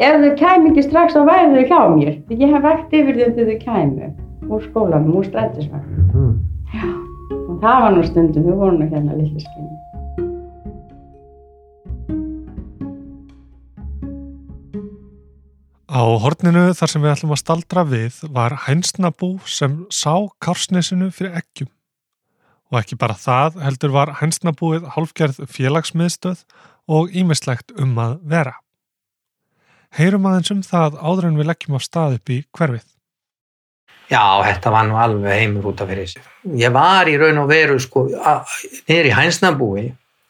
ef 0.00 0.20
þau 0.20 0.34
kæmi 0.42 0.72
ekki 0.72 0.84
strax 0.84 1.16
þá 1.16 1.22
væri 1.30 1.50
þau 1.54 1.72
hjá 1.72 1.80
mér. 1.96 2.14
Ég 2.28 2.54
hef 2.54 2.66
vægt 2.68 2.96
yfir 3.00 3.22
þau 3.22 3.44
þau 3.48 3.58
kæmu 3.64 4.12
úr 4.50 4.64
skólanum, 4.68 5.16
úr 5.16 5.24
strætisvagn. 5.24 6.08
Mhm. 6.12 6.32
Og 7.48 7.60
það 7.62 7.82
var 7.82 7.92
nú 7.96 8.04
stundum, 8.04 8.44
við 8.44 8.56
vorum 8.56 8.82
hérna 8.82 9.16
litlu 9.16 9.40
Á 15.90 16.06
horninu 16.22 16.68
þar 16.78 16.90
sem 16.92 17.02
við 17.02 17.10
ætlum 17.10 17.32
að 17.34 17.40
staldra 17.40 17.82
við 17.82 18.18
var 18.30 18.54
hænsnabú 18.68 19.32
sem 19.50 19.72
sá 19.90 20.30
kársnesinu 20.38 21.08
fyrir 21.10 21.40
eggjum. 21.40 21.66
Og 22.70 22.78
ekki 22.78 22.98
bara 23.00 23.16
það 23.18 23.58
heldur 23.64 23.90
var 23.96 24.12
hænsnabúið 24.20 24.86
hálfgerð 24.94 25.40
félagsmiðstöð 25.50 26.44
og 26.94 27.10
ímislegt 27.10 27.74
um 27.74 27.98
að 27.98 28.14
vera. 28.22 28.54
Heyrum 29.98 30.30
aðeins 30.30 30.54
um 30.54 30.62
það 30.62 31.00
áður 31.02 31.26
en 31.32 31.42
við 31.42 31.50
leggjum 31.50 31.74
á 31.74 31.80
stað 31.82 32.16
upp 32.20 32.34
í 32.36 32.38
hverfið. 32.54 32.86
Já, 34.14 34.22
þetta 34.46 34.70
var 34.70 34.86
nú 34.86 34.94
alveg 34.98 35.42
heimur 35.42 35.72
út 35.72 35.82
af 35.82 35.90
fyrir 35.90 36.06
sig. 36.06 36.22
Ég 36.54 36.70
var 36.70 37.10
í 37.10 37.18
raun 37.18 37.42
og 37.42 37.50
veru 37.50 37.82
sko 37.82 38.06
niður 38.06 39.10
í 39.10 39.16
hænsnabúi 39.18 39.88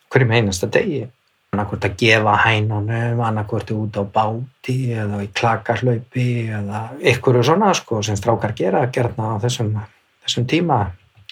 hverjum 0.08 0.36
einasta 0.40 0.72
degi. 0.72 1.04
Annarkvort 1.50 1.84
að 1.88 1.96
gefa 1.98 2.36
hænunum, 2.44 3.20
annarkvort 3.26 3.70
út 3.74 3.96
á 3.98 4.04
báti 4.06 4.78
eða 4.94 5.22
í 5.24 5.30
klakarhlaupi 5.34 6.28
eða 6.46 6.82
ykkur 7.12 7.40
svona 7.42 7.72
sko 7.74 8.02
sem 8.06 8.18
strákar 8.18 8.54
gera 8.54 8.84
gerna 8.94 9.34
á 9.34 9.42
þessum, 9.42 9.72
þessum 10.22 10.46
tíma. 10.50 10.82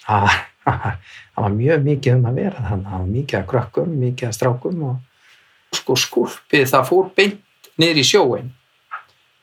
Það 0.03 0.31
það 0.69 1.45
var 1.45 1.55
mjög 1.55 1.85
mikið 1.87 2.17
um 2.17 2.27
að 2.29 2.41
vera 2.43 2.65
þannig. 2.69 2.89
Það 2.89 2.99
var 2.99 3.11
mikið 3.13 3.39
að 3.39 3.47
krökkum, 3.53 3.93
mikið 4.03 4.29
að 4.29 4.37
strákum 4.37 4.83
og 4.89 5.77
sko 5.79 5.97
skúlpið 6.01 6.71
það 6.71 6.89
fór 6.89 7.11
beint 7.17 7.71
niður 7.79 8.01
í 8.01 8.07
sjóin 8.07 8.49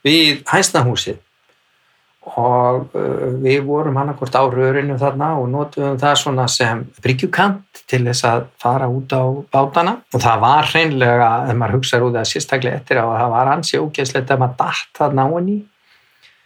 við 0.05 0.41
hænsnahúsið 0.49 1.21
og 2.25 2.95
uh, 2.97 3.35
við 3.43 3.61
vorum 3.67 3.97
annarkvort 4.01 4.33
á 4.33 4.43
rörinu 4.49 4.97
þarna 4.99 5.35
og 5.39 5.49
notuðum 5.53 5.99
það 6.01 6.15
svona 6.21 6.47
sem 6.49 6.81
bryggjukant 7.03 7.83
til 7.85 8.01
þess 8.07 8.25
að 8.25 8.47
fara 8.61 8.87
út 8.89 9.13
á 9.13 9.23
bátana. 9.53 9.97
Og 10.13 10.23
það 10.23 10.41
var 10.41 10.69
hreinlega, 10.71 11.29
ef 11.45 11.59
maður 11.59 11.77
hugsaður 11.79 12.07
út 12.09 12.19
að 12.21 12.29
sérstaklega 12.31 12.81
eftir 12.81 13.01
á 13.01 13.05
að 13.05 13.19
það 13.19 13.33
var 13.35 13.51
ansi 13.53 13.81
ógeðslegt 13.81 14.33
að 14.33 14.41
maður 14.41 14.61
datt 14.63 15.01
þarna 15.01 15.25
á 15.25 15.29
henni 15.35 15.57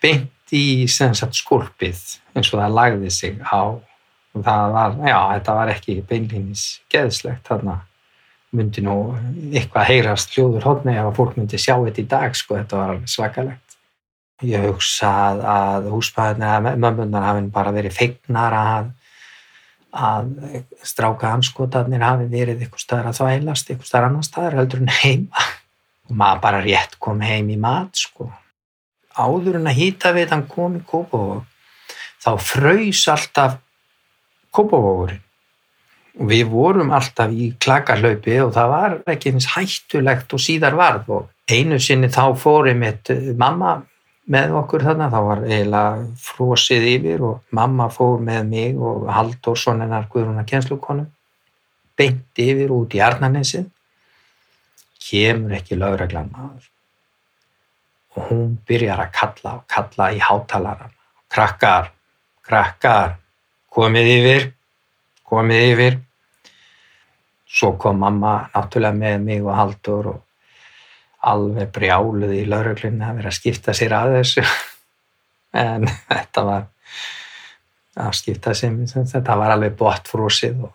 beint 0.04 0.56
í 0.56 0.66
sagt 0.90 1.38
skolpið 1.38 2.02
eins 2.36 2.52
og 2.52 2.60
það 2.60 2.76
lagði 2.76 3.14
sig 3.14 3.40
á. 3.40 3.62
Og 4.38 4.44
það 4.46 4.74
var, 4.76 4.98
já, 5.10 5.20
þetta 5.38 5.56
var 5.58 5.72
ekki 5.74 5.96
beinlýnis 6.10 6.66
geðslegt 6.92 7.48
þarna. 7.48 7.80
Myndi 8.54 8.82
nú 8.82 8.98
eitthvað 9.54 9.90
heyrast 9.90 10.36
hljóður 10.36 10.66
hodni 10.66 10.96
ef 10.98 11.08
að 11.08 11.18
fólk 11.18 11.36
myndi 11.38 11.58
sjá 11.62 11.76
þetta 11.78 12.02
í 12.02 12.08
dag 12.10 12.38
sko, 12.38 12.58
þetta 12.58 12.80
var 12.80 12.94
alveg 12.96 13.12
svakalegt 13.14 13.69
Ég 14.48 14.64
hugsa 14.70 15.10
að, 15.10 15.42
að 15.52 15.90
húsbæðina 15.92 16.54
eða 16.56 16.76
mömmunar 16.80 17.26
hafi 17.28 17.44
bara 17.52 17.76
verið 17.76 17.98
feignar 17.98 18.56
að 18.56 18.96
að 19.90 20.28
stráka 20.86 21.32
anskotarnir 21.34 22.04
hafi 22.06 22.28
verið 22.30 22.62
eitthvað 22.62 22.84
staðar 22.84 23.08
að 23.10 23.20
þvælast, 23.20 23.70
eitthvað 23.70 23.88
staðar 23.88 24.10
annar 24.10 24.28
staðar 24.28 24.58
heldur 24.60 24.84
en 24.84 24.92
heima. 25.00 25.46
Og 26.10 26.18
maður 26.18 26.44
bara 26.44 26.60
rétt 26.66 27.00
kom 27.02 27.24
heim 27.26 27.50
í 27.50 27.58
mat 27.58 27.98
sko. 27.98 28.30
Áður 29.18 29.60
en 29.60 29.70
að 29.70 29.80
hýta 29.80 30.14
við 30.16 30.34
hann 30.34 30.46
kom 30.50 30.78
í 30.78 30.84
Kópavóg 30.86 31.42
þá 32.20 32.32
fröys 32.44 33.02
alltaf 33.10 33.58
Kópavógurinn 34.54 35.26
og 36.20 36.30
við 36.30 36.50
vorum 36.52 36.90
alltaf 36.96 37.32
í 37.32 37.52
klakarlaupi 37.62 38.40
og 38.44 38.54
það 38.56 38.72
var 38.74 38.96
ekki 39.14 39.34
eins 39.34 39.50
hættulegt 39.54 40.34
og 40.36 40.42
síðar 40.44 40.78
varð. 40.78 41.12
Og 41.16 41.30
einu 41.50 41.80
sinni 41.82 42.10
þá 42.14 42.36
fórum 42.38 42.84
eitt 42.86 43.12
mamma 43.38 43.80
með 44.30 44.56
okkur 44.60 44.86
þarna, 44.86 45.10
þá 45.10 45.20
var 45.26 45.44
eiginlega 45.48 46.04
frosið 46.22 46.88
yfir 46.94 47.24
og 47.26 47.56
mamma 47.56 47.90
fór 47.94 48.22
með 48.24 48.44
mig 48.50 48.78
og 48.78 49.08
Halldórsson 49.14 49.82
hennar 49.84 50.10
Guðrúna 50.12 50.46
kjenslukonu 50.48 51.08
beint 52.00 52.40
yfir 52.40 52.72
út 52.72 52.94
í 52.96 53.02
Arnarnesið. 53.04 53.66
Kemur 55.10 55.58
ekki 55.58 55.76
lögreglan 55.80 56.30
maður. 56.32 56.70
Og 58.16 58.30
hún 58.30 58.54
byrjar 58.68 59.04
að 59.04 59.12
kalla 59.18 59.58
og 59.58 59.66
kalla 59.72 60.12
í 60.16 60.22
hátalaran 60.24 60.96
krakkar, 61.30 61.92
krakkar 62.46 63.18
komið 63.74 64.14
yfir 64.14 64.48
komið 65.30 65.66
yfir. 65.74 66.00
Svo 67.50 67.74
kom 67.82 68.02
mamma 68.02 68.50
náttúrulega 68.54 68.98
með 68.98 69.22
mig 69.26 69.46
og 69.46 69.56
Halldór 69.58 70.10
og 70.14 70.20
alveg 71.20 71.72
brjáluð 71.76 72.34
í 72.38 72.44
lauruglunni 72.48 73.04
að 73.04 73.20
vera 73.20 73.32
að 73.32 73.40
skipta 73.40 73.76
sér 73.76 73.96
að 73.98 74.16
þessu 74.20 74.44
en 75.66 75.88
þetta 75.90 76.46
var 76.48 76.68
að 78.00 78.16
skipta 78.16 78.56
sér 78.56 78.78
þetta 78.88 79.36
var 79.40 79.56
alveg 79.56 79.76
bort 79.80 80.08
frúsið 80.08 80.64
og 80.70 80.74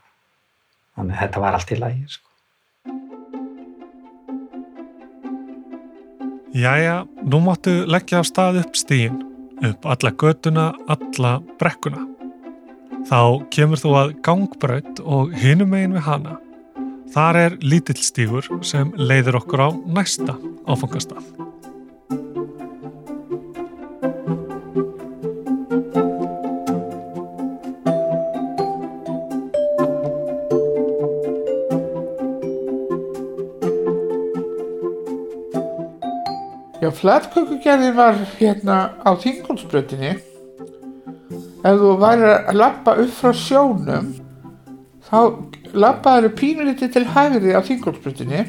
þannig 0.95 1.17
að 1.17 1.23
þetta 1.25 1.45
var 1.45 1.59
allt 1.59 1.75
í 1.75 1.81
lagi 1.81 2.05
sko. 2.09 2.31
Jæja, 6.55 7.01
nú 7.27 7.41
máttu 7.43 7.81
leggja 7.91 8.21
á 8.23 8.25
stað 8.25 8.61
upp 8.61 8.77
stíin, 8.79 9.17
upp 9.59 9.89
alla 9.91 10.13
göduna, 10.15 10.69
alla 10.87 11.33
brekkuna. 11.59 12.05
Þá 13.11 13.43
kemur 13.51 13.81
þú 13.83 13.95
að 13.99 14.13
gangbraut 14.23 15.03
og 15.03 15.35
hinum 15.35 15.75
megin 15.75 15.97
við 15.97 16.07
hana 16.07 16.37
Þar 17.13 17.37
er 17.37 17.57
lítill 17.61 18.01
stígur 18.01 18.47
sem 18.65 18.93
leiður 18.97 19.43
okkur 19.43 19.61
á 19.61 19.69
næsta 19.85 20.39
áfangastað. 20.65 21.27
Já, 36.85 36.91
flatkökugerðin 36.93 37.95
var 37.97 38.19
hérna 38.37 38.79
á 39.01 39.17
þingolsbrötinni. 39.17 40.17
Ef 41.65 41.79
þú 41.81 41.93
væri 41.97 42.33
að 42.35 42.59
lappa 42.59 42.93
upp 43.01 43.15
frá 43.17 43.31
sjónum, 43.33 44.11
þá 45.07 45.21
lappaður 45.75 46.35
pínuliti 46.39 46.89
til 46.93 47.05
hægri 47.11 47.55
á 47.55 47.61
þingolsprutinni 47.67 48.45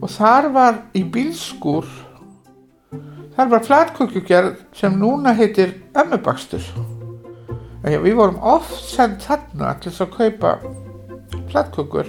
og 0.00 0.10
þar 0.12 0.48
var 0.54 0.80
í 0.96 1.04
bílskúr 1.04 1.86
þar 3.36 3.50
var 3.52 3.64
flatkökjugerð 3.68 4.58
sem 4.76 4.96
núna 5.00 5.34
heitir 5.36 5.74
ömmubakstur. 5.98 6.62
Við 7.84 8.14
vorum 8.16 8.38
oft 8.40 8.78
sendt 8.88 9.26
þarna 9.26 9.74
til 9.82 9.92
að 9.92 10.12
kaupa 10.16 10.54
flatkökur 11.50 12.08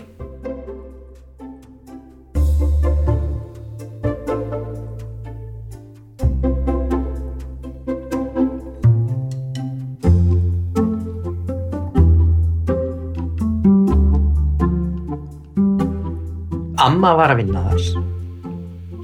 Amma 16.85 17.15
var 17.17 17.33
að 17.33 17.41
vinna 17.41 17.63
þar. 17.65 17.85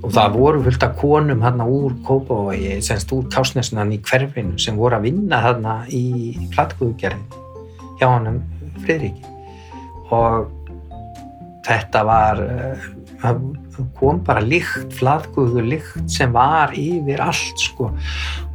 Og 0.01 0.09
það 0.13 0.35
voru 0.37 0.63
fullt 0.65 0.83
af 0.85 0.95
konum 0.99 1.43
hérna 1.45 1.65
úr 1.69 1.93
Kópavogi, 2.05 2.75
semst 2.85 3.11
úr 3.15 3.27
Kásnesnan 3.33 3.93
í 3.93 3.99
hverfinu 4.05 4.57
sem 4.61 4.77
voru 4.77 4.97
að 4.97 5.07
vinna 5.09 5.41
hérna 5.41 5.75
í 5.89 6.35
plattgúðugerðin 6.53 7.25
hjá 7.99 8.07
hann 8.07 8.41
Fridriki 8.81 9.29
og 10.11 10.49
þetta 11.65 12.01
var 12.05 12.41
það 13.21 13.41
kom 13.97 14.21
bara 14.25 14.41
líkt, 14.43 14.93
flatgúðu 14.97 15.63
líkt 15.65 16.09
sem 16.11 16.33
var 16.33 16.73
yfir 16.77 17.21
allt 17.23 17.61
sko. 17.61 17.91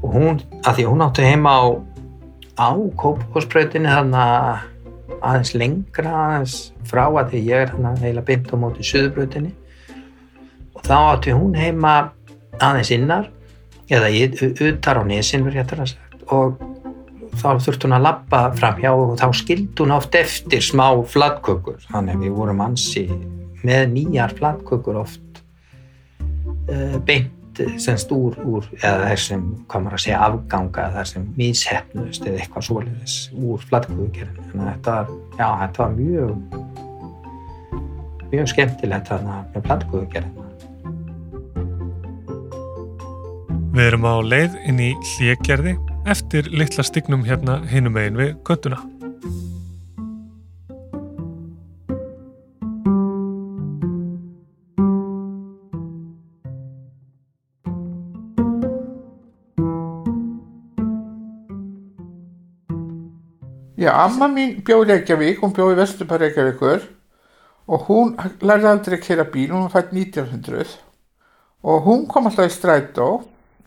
Og 0.03 0.09
hún, 0.15 0.41
að 0.63 0.79
því 0.79 0.87
að 0.87 0.91
hún 0.93 1.05
átti 1.07 1.27
heima 1.27 1.55
á 1.55 1.65
á 2.57 2.69
Kópavósbrautinu 2.97 3.91
þarna 3.91 4.25
aðeins 5.21 5.55
lengra 5.57 6.13
aðeins 6.23 6.57
frá 6.89 7.05
að 7.07 7.33
því 7.35 7.43
ég 7.47 7.65
er 7.65 7.73
hann 7.75 7.89
að 7.93 8.05
heila 8.07 8.25
beint 8.27 8.53
á 8.53 8.57
móti 8.59 8.87
Suðurbrutinni 8.87 9.53
og 10.77 10.85
þá 10.87 10.97
átti 10.99 11.35
hún 11.37 11.57
heima 11.57 11.97
aðeins 12.61 12.93
innar 12.97 13.31
eða 13.93 14.11
utar 14.67 15.01
á 15.01 15.03
nesin 15.07 15.47
og 15.47 16.59
þá 17.37 17.49
þurfti 17.63 17.87
hún 17.87 17.97
að 17.99 18.07
lappa 18.07 18.43
fram 18.57 18.79
hjá 18.81 18.91
og 18.93 19.17
þá 19.21 19.27
skildi 19.37 19.83
hún 19.83 19.95
oft 19.95 20.15
eftir 20.19 20.65
smá 20.65 20.89
flatkökur. 21.07 21.79
Þannig 21.91 22.17
að 22.17 22.25
við 22.25 22.37
vorum 22.39 22.63
ansi 22.65 23.05
með 23.67 23.83
nýjar 23.93 24.35
flatkökur 24.39 25.01
oft 25.03 25.43
uh, 26.71 26.97
beint 27.59 27.83
semst 27.83 28.13
úr, 28.15 28.37
úr 28.45 28.67
eða 28.83 29.11
þessum, 29.11 29.45
hvað 29.71 29.85
maður 29.85 29.99
að 29.99 30.03
segja, 30.05 30.23
afganga 30.27 30.87
þessum 30.95 31.25
míshefnust 31.39 32.27
eða 32.27 32.41
eitthvað 32.43 32.67
svoleiðis 32.69 33.17
úr 33.37 33.59
flattkvöðugerðinu 33.71 34.49
þannig 34.51 34.67
að 34.67 34.73
þetta 34.73 34.95
já, 35.41 35.49
þetta 35.63 35.79
var 35.83 35.93
mjög 36.01 36.33
mjög 38.33 38.47
skemmtilegt 38.55 39.13
þarna 39.13 39.35
með 39.55 39.71
flattkvöðugerðinu 39.71 40.45
Við 43.77 43.85
erum 43.91 44.07
á 44.09 44.15
leið 44.25 44.55
inn 44.71 44.79
í 44.81 44.91
hljegerði 45.05 45.75
eftir 46.09 46.47
litla 46.49 46.85
stignum 46.87 47.27
hérna 47.27 47.59
hinum 47.69 47.99
einn 48.01 48.17
við 48.17 48.31
göttuna 48.47 48.79
Já, 63.77 63.91
amma 63.93 64.25
mín 64.33 64.63
bjóði 64.65 64.95
Reykjavík, 64.95 65.43
hún 65.43 65.53
bjóði 65.53 65.77
Vesturbær 65.77 66.23
Reykjavíkur 66.23 66.85
og 67.69 67.83
hún 67.91 68.15
lærði 68.41 68.71
aldrei 68.71 68.95
að 68.97 69.03
kera 69.05 69.27
bíl, 69.29 69.51
hún 69.53 69.69
fætt 69.69 69.91
1900 69.93 70.71
og 71.61 71.83
hún 71.85 72.07
kom 72.09 72.31
alltaf 72.31 72.49
í 72.49 72.55
strætó 72.55 73.09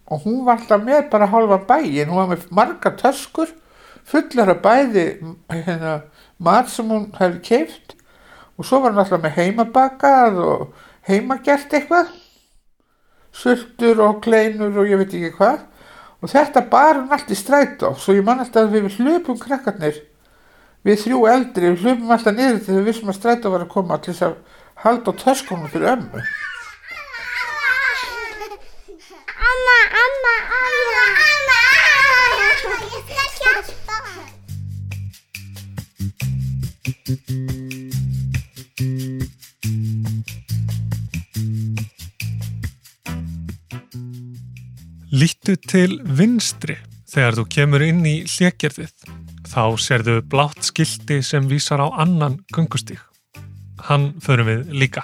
og 0.09 0.25
hún 0.25 0.39
var 0.47 0.57
alltaf 0.57 0.81
með 0.81 1.11
bara 1.11 1.29
halva 1.29 1.59
bæin, 1.61 2.09
hún 2.09 2.23
var 2.23 2.31
með 2.31 2.47
marga 2.49 2.95
töskur, 2.97 3.53
fullar 4.01 4.55
af 4.55 4.63
bæði 4.65 5.05
hérna, 5.53 5.93
mat 6.41 6.73
sem 6.73 6.89
hún 6.89 7.11
hefði 7.19 7.43
keift 7.45 7.93
og 8.57 8.65
svo 8.65 8.81
var 8.81 8.95
hún 8.95 9.03
alltaf 9.03 9.21
með 9.21 9.37
heimabakað 9.37 10.41
og 10.41 10.67
heimagert 11.05 11.69
eitthvað, 11.69 12.09
sultur 13.29 14.01
og 14.07 14.23
kleinur 14.25 14.73
og 14.73 14.89
ég 14.89 15.03
veit 15.03 15.13
ekki 15.13 15.35
hvað 15.37 15.68
og 16.19 16.32
þetta 16.32 16.65
bar 16.71 16.99
hún 16.99 17.12
allt 17.15 17.32
í 17.32 17.38
strætó 17.38 17.93
svo 17.97 18.15
ég 18.17 18.25
man 18.27 18.41
alltaf 18.43 18.67
að 18.67 18.75
við 18.75 18.97
hlupum 18.99 19.39
krakkarnir 19.39 19.97
við 20.86 21.03
þrjú 21.03 21.19
eldri 21.34 21.71
við 21.71 21.84
hlupum 21.86 22.12
alltaf 22.15 22.36
niður 22.36 22.63
þegar 22.65 22.79
við 22.79 22.89
vissum 22.91 23.12
að 23.13 23.19
strætó 23.19 23.53
var 23.53 23.65
að 23.65 23.73
koma 23.75 23.99
til 24.03 24.13
þess 24.13 24.27
að 24.29 24.36
halda 24.84 25.12
á 25.12 25.13
töskunum 25.23 25.67
fyrir 25.71 25.91
ömmu. 25.93 26.21
Amma, 29.49 29.77
amma, 30.03 30.36
amma, 30.60 31.03
amma, 31.27 31.60
ég 32.95 33.03
skal 33.03 33.29
hjálpa 33.39 33.97
Líttu 45.59 45.71
til 45.71 45.99
vinstri 46.03 46.77
þegar 47.09 47.35
þú 47.35 47.43
kemur 47.51 47.83
inn 47.83 48.05
í 48.05 48.23
hljekjörðið. 48.23 48.93
Þá 49.49 49.75
serðu 49.77 50.21
blátt 50.23 50.63
skildi 50.63 51.21
sem 51.23 51.47
vísar 51.49 51.81
á 51.83 51.87
annan 51.99 52.39
gungustík. 52.53 52.99
Hann 53.89 54.13
förum 54.21 54.47
við 54.47 54.71
líka. 54.71 55.03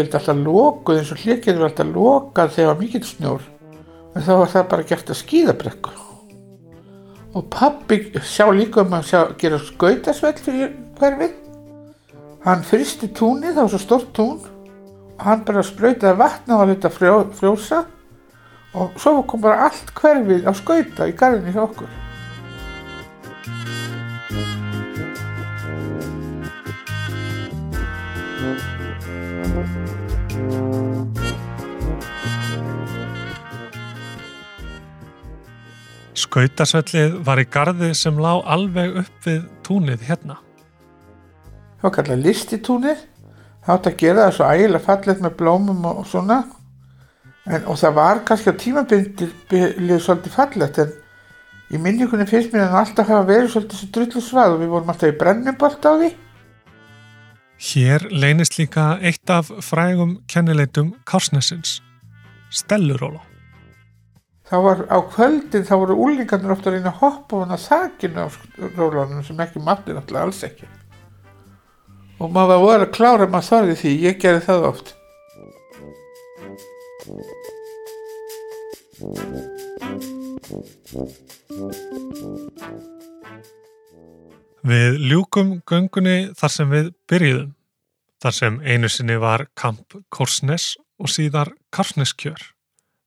Yfirleitt 0.00 0.16
alltaf 0.18 0.44
lokuð 0.44 1.00
eins 1.00 1.12
og 1.14 1.24
hlékið 1.24 1.60
var 1.60 1.70
alltaf 1.70 1.90
lokað 1.94 2.54
þegar 2.56 2.80
mikill 2.80 3.06
snjór. 3.06 3.44
En 4.16 4.24
þá 4.26 4.32
var 4.40 4.54
það 4.54 4.70
bara 4.72 4.88
gert 4.90 5.12
að 5.12 5.20
skíðabrekku 5.20 5.98
og 7.30 7.44
pappi 7.46 8.00
sjá 8.26 8.48
líka 8.50 8.82
um 8.82 8.96
að 8.96 9.04
sjá, 9.06 9.20
gera 9.38 9.60
skautasvell 9.62 10.34
fyrir 10.42 10.72
hverfið 10.98 11.36
hann 12.44 12.64
fristi 12.64 13.10
túnið, 13.14 13.54
það 13.54 13.62
var 13.62 13.72
svo 13.74 13.80
stort 13.84 14.12
tún. 14.16 14.36
Og 15.20 15.24
hann 15.26 15.42
bara 15.46 15.64
spröytaði 15.66 16.20
vatna 16.20 16.60
og 16.60 16.70
þetta 16.72 16.92
frjó, 16.94 17.16
frjósa. 17.36 17.82
Og 18.80 18.94
svo 19.02 19.18
kom 19.28 19.42
bara 19.44 19.66
allt 19.68 19.90
hverfið 19.98 20.46
á 20.48 20.52
skauta 20.56 21.10
í 21.10 21.16
garðinni 21.18 21.52
hjá 21.56 21.66
okkur 21.66 21.90
Skautasvellið 36.18 37.18
var 37.26 37.38
í 37.38 37.46
gardi 37.46 37.92
sem 37.94 38.16
lá 38.18 38.32
alveg 38.42 38.96
upp 39.04 39.26
við 39.26 39.44
túnið 39.66 40.06
hérna. 40.08 40.38
það 41.80 41.84
var 41.86 41.94
kallað 41.96 42.24
listitúnið 42.26 43.04
það 43.66 43.74
átt 43.74 43.90
að 43.90 44.00
gera 44.02 44.24
það 44.24 44.34
svo 44.38 44.48
ægilega 44.54 44.86
fallegt 44.86 45.22
með 45.24 45.36
blómum 45.38 45.84
og 45.90 46.00
svona 46.08 46.40
en, 47.46 47.62
og 47.64 47.78
það 47.78 47.94
var 48.00 48.24
kannski 48.26 48.52
á 48.52 48.60
tímabilið 48.64 50.00
svolítið 50.02 50.34
fallegt 50.34 50.82
en 50.82 50.96
í 51.70 51.78
minningunni 51.78 52.26
finnst 52.26 52.52
mér 52.52 52.66
en 52.66 52.80
alltaf 52.82 53.08
hafa 53.08 53.28
verið 53.28 53.54
svolítið 53.54 53.82
svo 53.82 53.92
drullu 53.94 54.24
svað 54.24 54.56
og 54.56 54.60
við 54.64 54.74
vorum 54.74 54.92
alltaf 54.92 55.14
í 55.14 55.18
brennubolt 55.22 55.86
á 55.86 55.92
því 55.94 56.10
Hér 57.60 58.06
leynist 58.08 58.56
líka 58.56 58.94
eitt 59.04 59.28
af 59.28 59.50
frægum 59.60 60.22
kennileitum 60.32 60.94
Kársnesins, 61.04 61.82
Stelluróla. 62.48 63.29
Þá 64.50 64.56
var 64.64 64.80
á 64.90 64.98
kvöldin 65.06 65.66
þá 65.66 65.74
voru 65.78 65.96
úlingarnir 66.06 66.52
ofta 66.56 66.70
að 66.70 66.78
reyna 66.78 66.90
að 66.90 67.02
hoppa 67.04 67.42
hann 67.44 67.54
að 67.54 67.66
þakinu 67.68 68.24
á 68.26 68.28
rólanum 68.74 69.22
sem 69.26 69.42
ekki 69.44 69.62
mátti 69.62 69.94
náttúrulega 69.94 70.26
alls 70.26 70.42
ekki. 70.48 70.66
Og 72.20 72.32
maður 72.34 72.64
voru 72.64 72.86
að 72.88 72.96
klára 72.96 73.28
að 73.28 73.36
maður 73.36 73.50
þorði 73.50 73.76
því, 73.80 73.92
ég 74.08 74.18
gerði 74.20 74.42
það 74.48 74.66
oft. 74.72 74.96
Við 84.70 84.98
ljúkum 85.08 85.56
göngunni 85.64 86.18
þar 86.36 86.52
sem 86.52 86.74
við 86.74 86.92
byrjuðum, 87.08 87.54
þar 88.20 88.34
sem 88.36 88.58
einu 88.66 88.90
sinni 88.92 89.16
var 89.22 89.46
Kamp 89.56 89.96
Korsnes 90.12 90.74
og 91.00 91.08
síðar 91.08 91.54
Karsneskjör, 91.72 92.42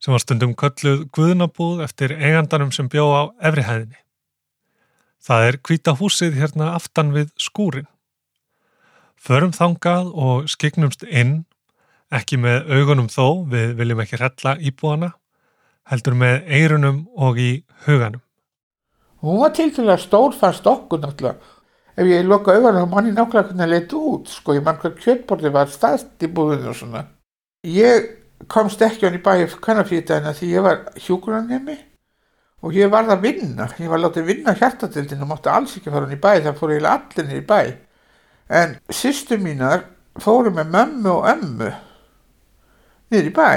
sem 0.03 0.11
var 0.11 0.19
stundum 0.19 0.51
kölluð 0.59 1.05
Guðnabúð 1.15 1.85
eftir 1.85 2.11
eigandanum 2.17 2.73
sem 2.75 2.89
bjó 2.91 3.05
á 3.15 3.21
efrihæðinni. 3.39 3.99
Það 5.23 5.47
er 5.47 5.57
hvita 5.63 5.93
húsið 5.95 6.35
hérna 6.41 6.73
aftan 6.75 7.13
við 7.15 7.31
skúrin. 7.39 7.87
Förum 9.15 9.53
þangað 9.55 10.09
og 10.11 10.49
skiknumst 10.51 11.05
inn, 11.07 11.45
ekki 12.11 12.35
með 12.43 12.67
augunum 12.75 13.07
þó, 13.07 13.47
við 13.47 13.77
viljum 13.79 14.03
ekki 14.03 14.19
hrella 14.19 14.57
íbúana, 14.59 15.13
heldur 15.87 16.19
með 16.19 16.51
eirunum 16.51 17.05
og 17.15 17.39
í 17.39 17.51
huganum. 17.87 18.19
hún 19.23 19.39
var 19.39 19.53
tilfæðilega 19.55 20.03
stór 20.03 20.33
fannst 20.35 20.65
okkur 20.67 20.99
náttúrulega 20.99 21.53
ef 21.95 22.09
ég 22.09 22.25
loka 22.27 22.51
auðvitað 22.51 22.79
þá 22.81 22.89
mann 22.91 23.07
ég 23.07 23.15
nákvæmlega 23.15 23.47
hvernig 23.47 23.61
það 23.61 23.71
leit 23.71 23.93
út 23.99 24.33
sko, 24.33 24.55
ég 24.57 24.65
mann 24.65 24.79
hvað 24.81 24.97
kjötborði 24.99 25.51
var 25.53 25.71
staðst 25.71 26.25
í 26.25 26.29
búðinu 26.35 26.71
og 26.73 26.77
svona 26.79 27.03
ég 27.63 28.09
komst 28.49 28.81
ekki 28.81 29.07
hann 29.07 29.17
í 29.17 29.23
fyrir 29.23 30.05
þetta 30.07 30.33
því 30.37 30.51
ég 30.51 30.63
var 30.65 30.79
hjúgrunarnemi 30.97 31.77
og 32.63 32.75
ég 32.75 32.91
varð 32.91 33.13
að 33.17 33.25
vinna. 33.27 33.67
Ég 33.79 33.91
var 33.91 34.01
látið 34.01 34.27
vinna 34.29 34.55
hjartatildin 34.55 35.23
og 35.25 35.31
mátti 35.33 35.51
alls 35.51 35.77
ekki 35.77 35.91
fara 35.91 36.07
hann 36.07 36.15
í 36.15 36.21
bæ 36.23 36.31
það 36.45 36.59
fór 36.59 36.73
eiginlega 36.73 36.95
allir 36.97 37.27
niður 37.27 37.41
í 37.41 37.47
bæ. 37.49 37.61
En 38.49 38.75
sýstu 38.87 39.39
mínar 39.41 39.87
fóru 40.23 40.53
með 40.55 40.71
mömmu 40.75 41.11
og 41.11 41.29
ömmu 41.33 41.71
niður 43.11 43.31
í 43.31 43.33
bæ. 43.35 43.49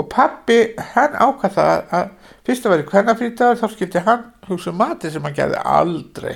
Og 0.00 0.08
pappi 0.08 0.60
hann 0.94 1.18
ákvað 1.18 1.56
það 1.58 1.96
að 1.98 2.12
fyrst 2.46 2.66
að 2.66 2.74
vera 2.76 2.88
kvennafrítagur 2.88 3.60
þá 3.60 3.66
skildi 3.74 4.04
hann 4.06 4.24
hugsa 4.48 4.72
um 4.72 4.80
mati 4.80 5.10
sem 5.12 5.26
hann 5.26 5.36
gerði 5.36 5.60
aldrei. 5.60 6.34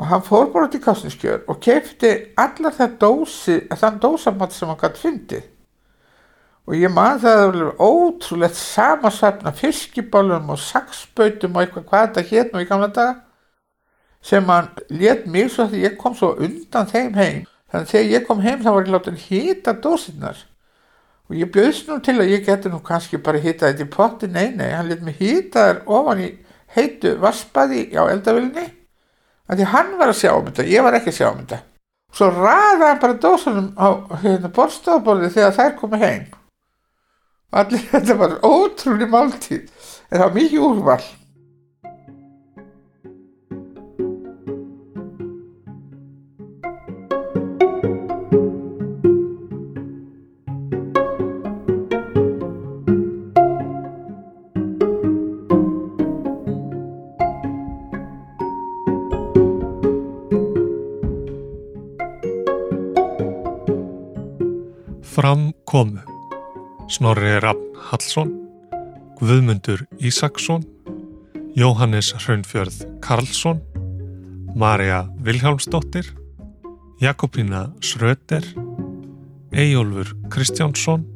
Og 0.00 0.08
hann 0.08 0.24
fór 0.24 0.48
bara 0.50 0.70
til 0.72 0.80
kásniskjör 0.82 1.44
og 1.52 1.60
kefti 1.62 2.10
allar 2.40 2.74
það 2.74 2.98
dósi 2.98 3.58
þann 3.70 4.00
dósamat 4.02 4.56
sem 4.56 4.70
hann 4.72 4.80
gæti 4.80 5.04
fyndið 5.04 5.51
og 6.66 6.78
ég 6.78 6.92
man 6.94 7.18
það 7.18 7.32
að 7.32 7.40
það 7.42 7.56
var 7.56 7.80
ótrúlegt 7.82 8.58
samasæfna 8.58 9.52
fiskibálum 9.58 10.52
og 10.54 10.60
saksbautum 10.62 11.56
og 11.56 11.64
eitthvað 11.64 11.86
hvað 11.88 12.04
þetta 12.06 12.26
hétt 12.30 12.52
nú 12.52 12.62
í 12.62 12.68
gamla 12.68 12.88
daga 12.94 13.14
sem 14.22 14.46
hann 14.46 14.68
let 14.88 15.24
mér 15.26 15.50
svo 15.50 15.66
að 15.66 15.80
ég 15.82 15.96
kom 15.98 16.14
svo 16.14 16.36
undan 16.38 16.86
þeim 16.86 17.16
heim. 17.18 17.40
Þannig 17.72 17.88
að 17.88 17.90
þegar 17.90 18.12
ég 18.12 18.26
kom 18.28 18.42
heim 18.44 18.60
þá 18.62 18.68
var 18.70 18.84
ég 18.86 18.92
látið 18.94 19.24
hýta 19.26 19.74
dósinnar 19.82 20.44
og 21.26 21.38
ég 21.38 21.50
bjöðst 21.50 21.88
nú 21.88 21.96
til 22.04 22.14
að 22.20 22.30
ég 22.30 22.44
geti 22.46 22.70
nú 22.70 22.78
kannski 22.84 23.18
bara 23.18 23.40
hýta 23.42 23.70
þetta 23.70 23.82
í 23.86 23.90
potti, 23.90 24.28
nei 24.30 24.52
nei, 24.54 24.70
hann 24.70 24.90
let 24.90 25.02
mig 25.02 25.18
hýta 25.18 25.66
þær 25.66 25.80
ofan 25.98 26.22
í 26.22 26.28
heitu 26.76 27.16
vaspaði 27.22 27.88
á 27.96 28.06
eldavillinni 28.12 28.68
að 29.48 29.58
því 29.58 29.68
hann 29.72 29.96
var 29.98 30.12
að 30.12 30.20
sjá 30.20 30.30
um 30.36 30.46
þetta, 30.46 30.68
ég 30.70 30.86
var 30.86 30.98
ekki 30.98 31.10
að 31.10 31.18
sjá 31.18 31.26
um 31.32 31.40
þetta. 31.42 31.58
Og 32.12 32.20
svo 32.20 32.28
ræða 32.36 32.92
hann 32.92 33.02
bara 33.02 33.18
dósunum 33.26 33.68
á 33.74 33.88
hérna 34.22 34.52
borstofaborði 34.54 35.32
þegar 35.34 35.58
þær 35.58 35.74
komu 35.80 36.00
heim 36.04 36.30
allir 37.52 37.84
þetta 37.92 38.18
var 38.20 38.38
ótrúlega 38.46 39.10
máltíð. 39.12 39.66
En 40.10 40.18
það 40.18 40.24
var 40.26 40.38
mikið 40.38 40.64
úrval 40.68 41.02
Snorri 66.92 67.38
Raffn 67.40 67.72
Hallsson, 67.88 68.32
Guðmundur 69.16 69.86
Ísaksson, 70.04 70.66
Jóhannes 71.56 72.10
Hraunfjörð 72.12 72.82
Karlsson, 73.00 73.62
Marja 74.54 75.06
Vilhjálmsdóttir, 75.24 76.10
Jakobína 77.00 77.72
Schröter, 77.80 78.44
Eyjólfur 79.56 80.12
Kristjánsson, 80.28 81.08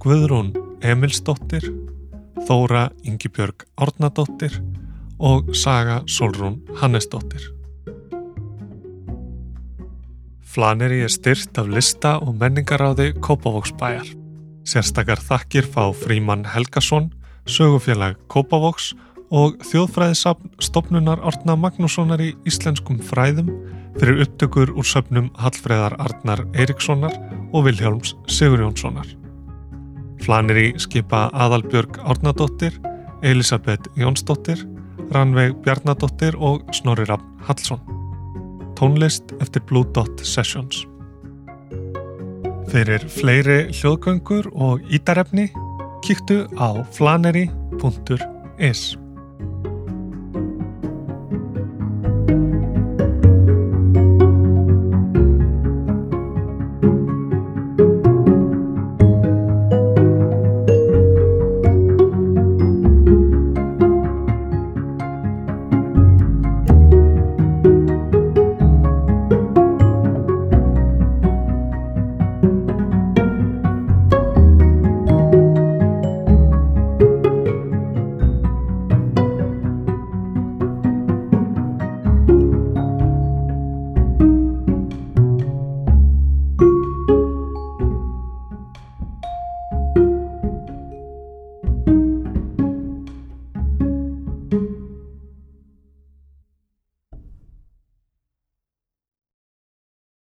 Guðrún 0.00 0.54
Emilsdóttir, 0.80 1.68
Þóra 2.48 2.88
Ingibjörg 3.04 3.68
Árnadóttir 3.76 4.62
og 5.18 5.52
Saga 5.52 6.06
Solrún 6.08 6.62
Hannesdóttir. 6.80 7.52
Flaneri 10.40 11.04
er 11.04 11.12
styrt 11.12 11.58
af 11.60 11.68
lista 11.68 12.16
og 12.16 12.38
menningaráði 12.40 13.12
Kópavóksbæjar. 13.20 14.24
Sérstakar 14.66 15.20
þakkir 15.22 15.66
fá 15.70 15.84
Fríman 15.94 16.44
Helgason, 16.50 17.12
sögufélag 17.46 18.16
Kópavóks 18.32 18.92
og 19.34 19.56
þjóðfræðisafn 19.66 20.50
stopnunar 20.62 21.22
Orna 21.26 21.54
Magnússonar 21.58 22.22
í 22.22 22.32
íslenskum 22.46 22.98
fræðum 22.98 23.52
fyrir 23.96 24.24
upptökur 24.26 24.74
úr 24.74 24.86
söpnum 24.86 25.30
Hallfreðar 25.38 25.96
Arnar 26.02 26.44
Eiríkssonar 26.58 27.14
og 27.52 27.68
Vilhjálms 27.68 28.16
Sigurjónssonar. 28.26 29.06
Flaneri 30.26 30.72
skipa 30.82 31.28
Aðalbjörg 31.32 32.00
Árnadóttir, 32.02 32.74
Elisabeth 33.22 33.92
Jónsdóttir, 33.96 34.66
Ranveig 35.14 35.54
Bjarnadóttir 35.62 36.34
og 36.38 36.66
Snorri 36.74 37.06
Raffn 37.06 37.46
Hallsson 37.46 37.96
tónlist 38.76 39.32
eftir 39.40 39.62
Blue 39.66 39.84
Dot 39.94 40.20
Sessions. 40.24 40.84
Fyrir 42.66 43.02
fleiri 43.08 43.58
hljóðgöngur 43.70 44.48
og 44.52 44.82
ítarefni. 44.90 45.46
Kíktu 46.02 46.44
á 46.58 46.82
flaneri.is 46.94 48.82